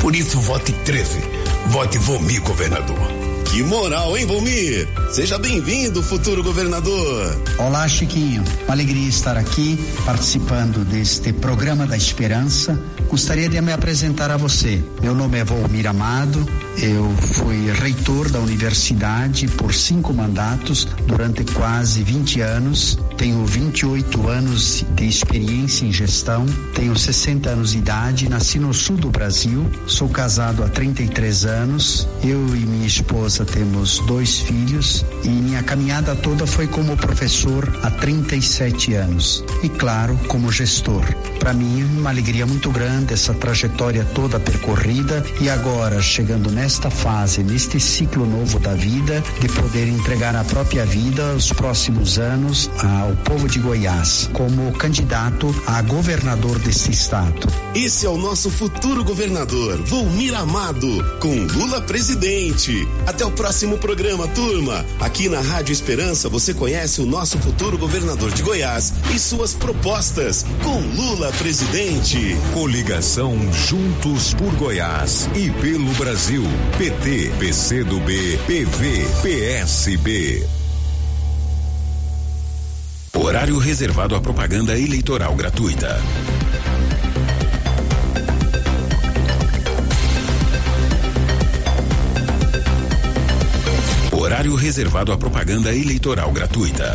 [0.00, 1.18] Por isso, vote 13.
[1.66, 3.25] Vote Vomir, governador.
[3.50, 4.88] Que moral, hein, Volmir?
[5.10, 7.34] Seja bem-vindo, futuro governador.
[7.58, 8.42] Olá, Chiquinho.
[8.64, 12.78] Uma alegria estar aqui participando deste programa da Esperança.
[13.08, 14.82] Gostaria de me apresentar a você.
[15.00, 16.44] Meu nome é Volmir Amado.
[16.76, 22.98] Eu fui reitor da universidade por cinco mandatos durante quase 20 anos.
[23.16, 26.44] Tenho 28 anos de experiência em gestão.
[26.74, 28.28] Tenho 60 anos de idade.
[28.28, 29.64] Nasci no sul do Brasil.
[29.86, 32.06] Sou casado há 33 anos.
[32.22, 37.90] Eu e minha esposa temos dois filhos e minha caminhada toda foi como professor há
[37.90, 41.04] 37 anos e, claro, como gestor.
[41.38, 47.42] Para mim, uma alegria muito grande essa trajetória toda percorrida e agora chegando nesta fase,
[47.42, 53.14] neste ciclo novo da vida, de poder entregar a própria vida os próximos anos ao
[53.24, 57.46] povo de Goiás como candidato a governador deste estado.
[57.74, 60.88] Esse é o nosso futuro governador, Volmir Amado,
[61.20, 62.86] com Lula presidente.
[63.06, 64.84] Até o próximo programa, turma.
[65.00, 70.46] Aqui na Rádio Esperança você conhece o nosso futuro governador de Goiás e suas propostas,
[70.62, 72.36] com Lula presidente.
[72.54, 76.44] Coligação Juntos por Goiás e pelo Brasil.
[76.78, 80.46] PT, PCdoB, PV, PSB.
[83.14, 86.00] Horário reservado à propaganda eleitoral gratuita.
[94.36, 96.94] Horário reservado à propaganda eleitoral gratuita.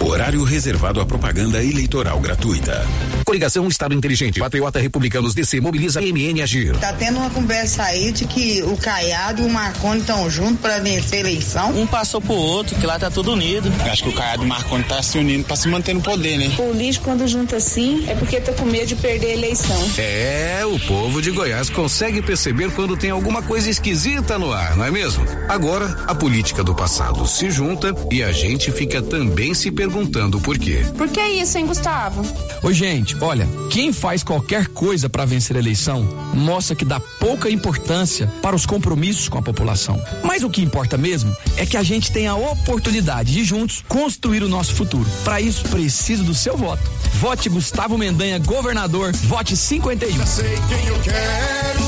[0.00, 2.82] Horário reservado à propaganda eleitoral gratuita.
[3.26, 4.38] Coligação Estado Inteligente.
[4.38, 6.78] Patriota Republicanos DC mobiliza MN Agir.
[6.78, 10.78] Tá tendo uma conversa aí de que o Caiado e o Marconi estão juntos para
[10.78, 11.70] vencer a eleição.
[11.70, 13.68] Um passou pro outro, que lá tá tudo unido.
[13.90, 16.38] Acho que o Caiado e o Marconi tá se unindo para se manter no poder,
[16.38, 16.50] né?
[16.56, 19.90] Político quando junta assim é porque tá com medo de perder a eleição.
[19.98, 24.84] É, o povo de Goiás consegue perceber quando tem alguma coisa esquisita no ar, não
[24.84, 25.24] é mesmo?
[25.48, 30.56] Agora, a política do passado se junta e a gente fica também se perguntando por
[30.56, 30.86] quê.
[30.96, 32.24] Por que isso, hein, Gustavo?
[32.62, 36.02] Ô, gente, olha, quem faz qualquer coisa para vencer a eleição
[36.34, 40.00] mostra que dá pouca importância para os compromissos com a população.
[40.22, 44.42] Mas o que importa mesmo é que a gente tenha a oportunidade de juntos construir
[44.42, 45.08] o nosso futuro.
[45.24, 46.82] Para isso, preciso do seu voto.
[47.14, 49.12] Vote Gustavo Mendanha, governador.
[49.12, 50.16] Vote 51.
[50.16, 51.85] Já sei quem eu quero.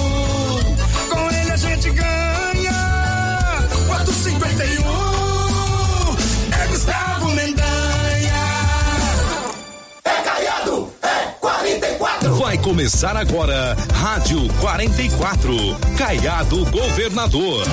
[12.69, 15.57] Começar agora, Rádio 44,
[15.97, 17.66] Caiado Governador.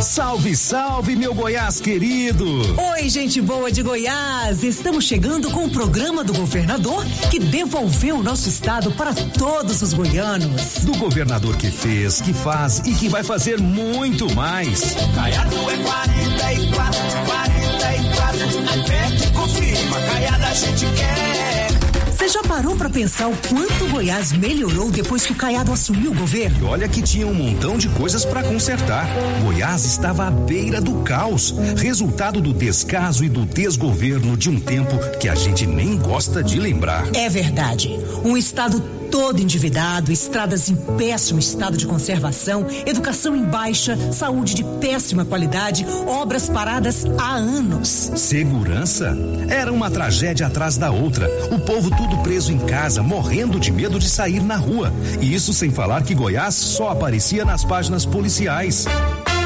[0.00, 2.46] Salve, salve, meu Goiás querido!
[2.92, 4.62] Oi, gente boa de Goiás!
[4.62, 9.92] Estamos chegando com o programa do governador que devolveu o nosso estado para todos os
[9.92, 10.84] goianos.
[10.84, 14.94] Do governador que fez, que faz e que vai fazer muito mais.
[15.16, 18.46] Caiado é 44, 44.
[18.74, 21.83] Repete, confirma, Caiado a gente quer.
[22.24, 26.14] Você já parou para pensar o quanto Goiás melhorou depois que o Caiado assumiu o
[26.14, 26.58] governo?
[26.58, 29.06] E olha que tinha um montão de coisas para consertar.
[29.42, 34.96] Goiás estava à beira do caos, resultado do descaso e do desgoverno de um tempo
[35.20, 37.14] que a gente nem gosta de lembrar.
[37.14, 37.90] É verdade.
[38.24, 38.80] Um estado
[39.14, 45.86] todo endividado, estradas em péssimo estado de conservação, educação em baixa, saúde de péssima qualidade,
[46.04, 48.10] obras paradas há anos.
[48.16, 49.16] Segurança?
[49.48, 51.30] Era uma tragédia atrás da outra.
[51.54, 54.92] O povo tudo preso em casa, morrendo de medo de sair na rua.
[55.20, 58.86] E isso sem falar que Goiás só aparecia nas páginas policiais.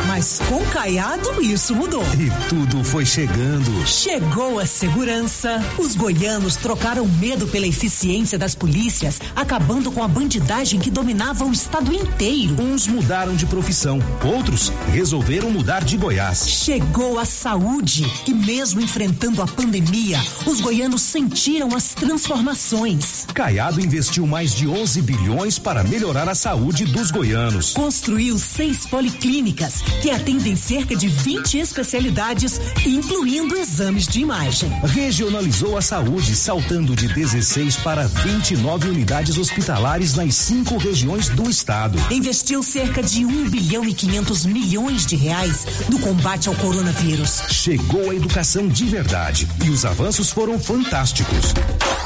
[0.07, 2.03] Mas com Caiado isso mudou.
[2.15, 3.87] E tudo foi chegando.
[3.87, 5.61] Chegou a segurança.
[5.79, 11.53] Os goianos trocaram medo pela eficiência das polícias, acabando com a bandidagem que dominava o
[11.53, 12.61] estado inteiro.
[12.61, 16.49] Uns mudaram de profissão, outros resolveram mudar de Goiás.
[16.49, 23.27] Chegou a saúde e mesmo enfrentando a pandemia, os goianos sentiram as transformações.
[23.35, 27.73] Caiado investiu mais de 11 bilhões para melhorar a saúde dos goianos.
[27.73, 34.71] Construiu seis policlínicas que atendem cerca de 20 especialidades, incluindo exames de imagem.
[34.85, 41.99] Regionalizou a saúde, saltando de 16 para 29 unidades hospitalares nas cinco regiões do estado.
[42.11, 47.43] Investiu cerca de 1 bilhão e 500 milhões de reais no combate ao coronavírus.
[47.51, 51.55] Chegou a educação de verdade e os avanços foram fantásticos.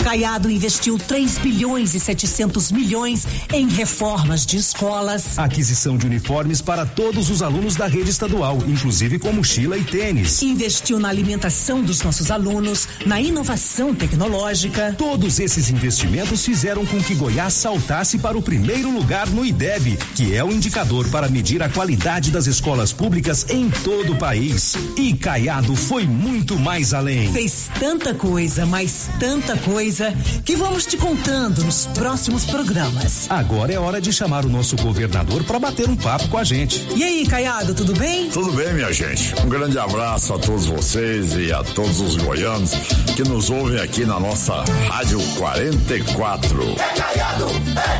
[0.03, 6.85] Caiado investiu 3 bilhões e 700 milhões em reformas de escolas, aquisição de uniformes para
[6.85, 10.43] todos os alunos da rede estadual, inclusive com mochila e tênis.
[10.43, 14.95] Investiu na alimentação dos nossos alunos, na inovação tecnológica.
[14.97, 20.35] Todos esses investimentos fizeram com que Goiás saltasse para o primeiro lugar no IDEB, que
[20.35, 24.75] é o indicador para medir a qualidade das escolas públicas em todo o país.
[24.97, 27.33] E Caiado foi muito mais além.
[27.33, 30.13] Fez tanta coisa, mas tanta coisa,
[30.45, 33.31] que vamos te contando nos próximos programas.
[33.31, 36.85] Agora é hora de chamar o nosso governador para bater um papo com a gente.
[36.97, 38.29] E aí, Caiado, tudo bem?
[38.29, 39.35] Tudo bem, minha gente.
[39.41, 42.73] Um grande abraço a todos vocês e a todos os goianos
[43.15, 46.63] que nos ouvem aqui na nossa Rádio 44.
[46.63, 47.47] É Caiado,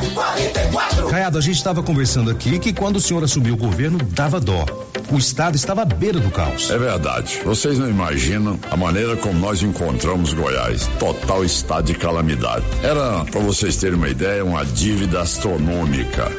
[0.03, 1.07] é 44.
[1.07, 4.65] Caiado, a gente estava conversando aqui que quando o senhor assumiu o governo, dava dó.
[5.11, 6.71] O estado estava à beira do caos.
[6.71, 7.41] É verdade.
[7.45, 10.89] Vocês não imaginam a maneira como nós encontramos Goiás.
[10.99, 12.65] Total estado de calamidade.
[12.83, 16.31] Era, para vocês terem uma ideia, uma dívida astronômica.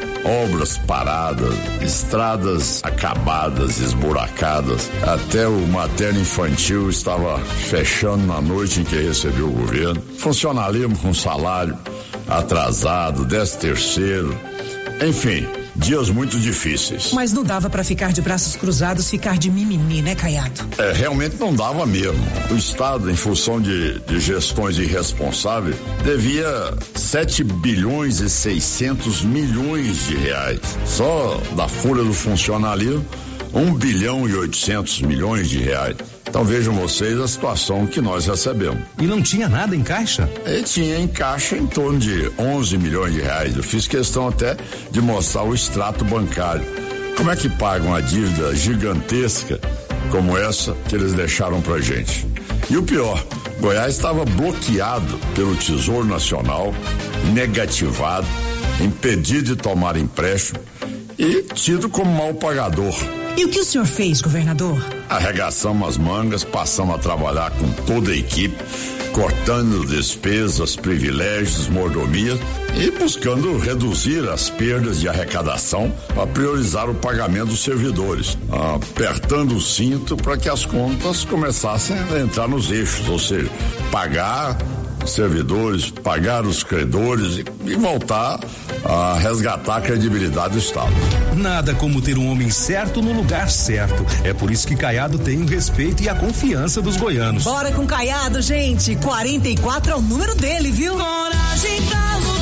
[0.46, 3.13] Obras paradas, estradas acabadas,
[3.80, 4.90] esburacadas.
[5.04, 10.02] Até o materno infantil estava fechando na noite em que recebeu o governo.
[10.18, 11.78] Funcionalismo com salário
[12.28, 14.38] atrasado, décimo terceiro.
[15.06, 17.12] Enfim, dias muito difíceis.
[17.14, 20.62] Mas não dava para ficar de braços cruzados, ficar de mimimi, né, Caiado?
[20.78, 22.20] É, realmente não dava mesmo.
[22.52, 30.16] O Estado, em função de, de gestões irresponsáveis, devia 7 bilhões e 600 milhões de
[30.16, 30.60] reais.
[30.86, 33.06] Só da folha do funcionalismo,
[33.54, 35.96] 1 bilhão e 800 milhões de reais.
[36.28, 38.80] Então vejam vocês a situação que nós recebemos.
[39.00, 40.28] E não tinha nada em caixa?
[40.46, 43.56] E tinha em caixa em torno de 11 milhões de reais.
[43.56, 44.58] Eu fiz questão até
[44.90, 46.66] de mostrar o extrato bancário.
[47.16, 49.60] Como é que pagam uma dívida gigantesca
[50.10, 52.28] como essa que eles deixaram pra gente?
[52.70, 53.24] E o pior,
[53.60, 56.74] Goiás estava bloqueado pelo Tesouro Nacional,
[57.32, 58.28] negativado,
[58.82, 60.60] impedido de tomar empréstimo
[61.18, 62.94] e tido como mal pagador.
[63.36, 64.78] E o que o senhor fez, governador?
[65.10, 68.56] Arregaçamos as mangas, passamos a trabalhar com toda a equipe,
[69.12, 72.40] cortando despesas, privilégios, mordomias
[72.76, 78.38] e buscando reduzir as perdas de arrecadação para priorizar o pagamento dos servidores,
[78.76, 83.50] apertando o cinto para que as contas começassem a entrar nos eixos, ou seja,
[83.92, 84.58] pagar
[85.06, 88.40] servidores, pagar os credores e, e, voltar
[88.84, 90.94] a resgatar a credibilidade do Estado.
[91.36, 94.06] Nada como ter um homem certo no lugar certo.
[94.24, 97.44] É por isso que Caiado tem o respeito e a confiança dos goianos.
[97.44, 98.96] Bora com Caiado, gente.
[98.98, 100.94] 44 é o número dele, viu?
[100.94, 102.33] Coragem pra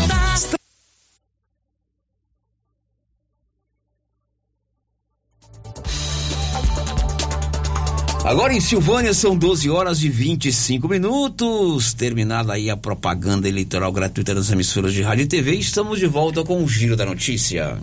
[8.31, 11.93] Agora em Silvânia são 12 horas e 25 minutos.
[11.93, 16.41] Terminada aí a propaganda eleitoral gratuita das emissoras de rádio e TV, estamos de volta
[16.41, 17.77] com o Giro da Notícia.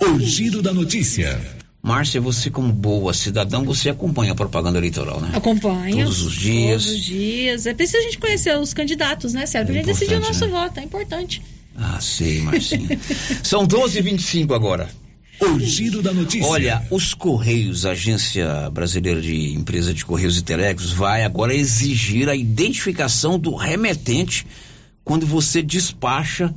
[0.00, 1.38] O Giro da Notícia.
[1.82, 5.32] Márcia, você como boa cidadão, você acompanha a propaganda eleitoral, né?
[5.34, 6.04] Acompanha.
[6.06, 6.82] Todos os dias.
[6.82, 7.66] Todos os dias.
[7.66, 9.66] É preciso a gente conhecer os candidatos, né, Sérgio?
[9.66, 11.42] Pra É gente decidir o nosso importante, voto, é importante.
[11.76, 12.98] Ah, sei, Marcinha.
[13.44, 14.88] são 12 e 25 agora.
[15.40, 16.46] O Giro da Notícia.
[16.46, 22.28] Olha, os Correios, a Agência Brasileira de Empresa de Correios e Telecos, vai agora exigir
[22.28, 24.46] a identificação do remetente
[25.02, 26.54] quando você despacha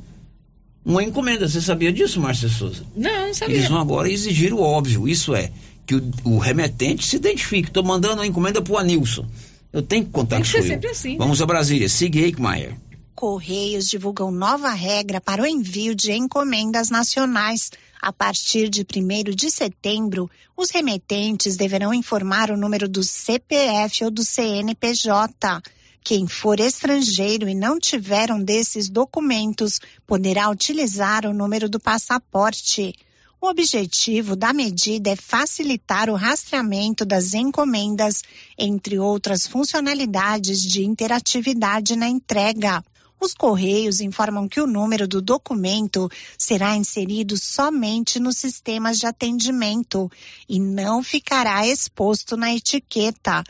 [0.84, 1.48] uma encomenda.
[1.48, 2.84] Você sabia disso, Márcia Souza?
[2.94, 3.56] Não, não sabia.
[3.56, 5.50] Eles vão agora exigir o óbvio, isso é,
[5.86, 7.68] que o, o remetente se identifique.
[7.68, 9.26] Estou mandando uma encomenda pro Anilson.
[9.72, 10.62] Eu tenho que contar Tem que ser eu.
[10.64, 11.18] sempre assim, né?
[11.18, 11.88] Vamos a Brasília.
[11.88, 12.76] Siga Eichmeier.
[13.14, 17.70] Correios divulgam nova regra para o envio de encomendas nacionais.
[18.06, 24.10] A partir de 1 de setembro, os remetentes deverão informar o número do CPF ou
[24.10, 25.62] do CNPJ.
[26.04, 32.94] Quem for estrangeiro e não tiver um desses documentos poderá utilizar o número do passaporte.
[33.40, 38.22] O objetivo da medida é facilitar o rastreamento das encomendas,
[38.58, 42.84] entre outras funcionalidades de interatividade na entrega.
[43.24, 50.12] Os Correios informam que o número do documento será inserido somente nos sistemas de atendimento
[50.46, 53.42] e não ficará exposto na etiqueta.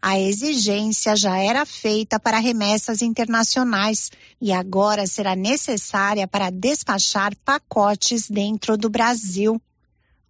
[0.00, 8.30] A exigência já era feita para remessas internacionais e agora será necessária para despachar pacotes
[8.30, 9.60] dentro do Brasil.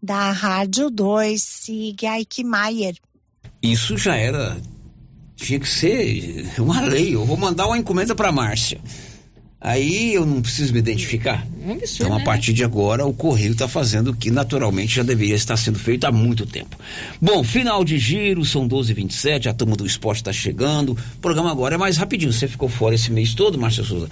[0.03, 2.97] Da Rádio 2, siga Eichmeier.
[3.63, 4.57] Isso já era.
[5.37, 7.15] Tinha que ser uma lei.
[7.15, 8.81] Eu vou mandar uma encomenda para Márcia.
[9.61, 11.45] Aí eu não preciso me identificar.
[11.63, 12.25] É um absurdo, Então, a né?
[12.25, 16.05] partir de agora, o Correio está fazendo o que naturalmente já deveria estar sendo feito
[16.07, 16.77] há muito tempo.
[17.21, 20.93] Bom, final de giro, são 12h27, a turma do esporte está chegando.
[20.93, 22.33] O programa agora é mais rapidinho.
[22.33, 24.09] Você ficou fora esse mês todo, Márcia Souza.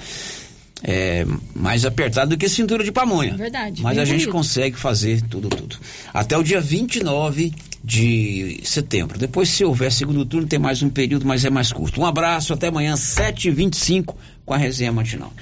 [0.87, 1.25] É
[1.55, 3.35] mais apertado do que cintura de pamonha.
[3.35, 4.33] Verdade, Mas a gente bonito.
[4.33, 5.77] consegue fazer tudo, tudo.
[6.13, 9.19] Até o dia 29 de setembro.
[9.19, 11.99] Depois, se houver segundo turno, tem mais um período, mas é mais curto.
[12.01, 15.33] Um abraço, até amanhã, 7h25, com a resenha matinal.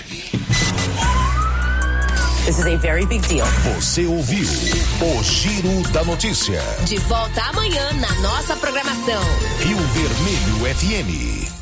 [2.45, 3.47] This is a very big deal.
[3.77, 6.61] Você ouviu o Giro da Notícia.
[6.87, 9.23] De volta amanhã na nossa programação.
[9.61, 11.62] Rio Vermelho FM.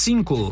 [0.01, 0.51] cinco.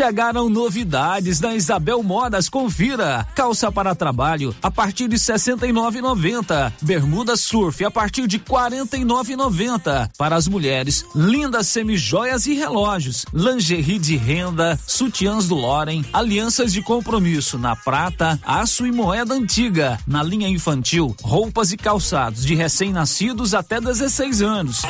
[0.00, 3.28] Chegaram novidades na Isabel Modas, confira.
[3.34, 6.72] Calça para trabalho a partir de 69,90.
[6.80, 10.10] Bermuda surf a partir de 49,90.
[10.16, 16.80] Para as mulheres, lindas semijoias e relógios, lingerie de renda, sutiãs do Loren, alianças de
[16.80, 19.98] compromisso na prata, aço e moeda antiga.
[20.06, 24.80] Na linha infantil, roupas e calçados de recém-nascidos até 16 anos.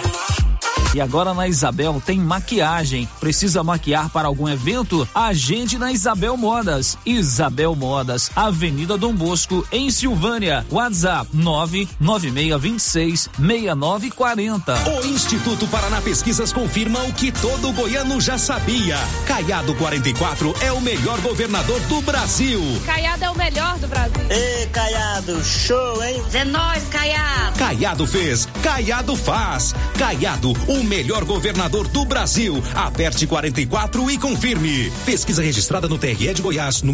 [0.92, 3.08] E agora na Isabel tem maquiagem.
[3.20, 5.08] Precisa maquiar para algum evento?
[5.14, 6.98] Agende na Isabel Modas.
[7.06, 10.66] Isabel Modas, Avenida Dom Bosco, em Silvânia.
[10.68, 14.74] WhatsApp 99626 6940.
[15.00, 18.96] O Instituto Paraná Pesquisas confirma o que todo goiano já sabia.
[19.26, 22.60] Caiado 44 é o melhor governador do Brasil.
[22.84, 24.26] Caiado é o melhor do Brasil.
[24.28, 26.20] Ei, Caiado, show, hein?
[26.32, 27.58] É nóis, Caiado.
[27.58, 29.72] Caiado fez, Caiado faz.
[29.96, 32.62] Caiado, o melhor governador do Brasil.
[32.74, 34.92] Aperte 44 e confirme.
[35.06, 36.90] Pesquisa registrada no TRE de Goiás, número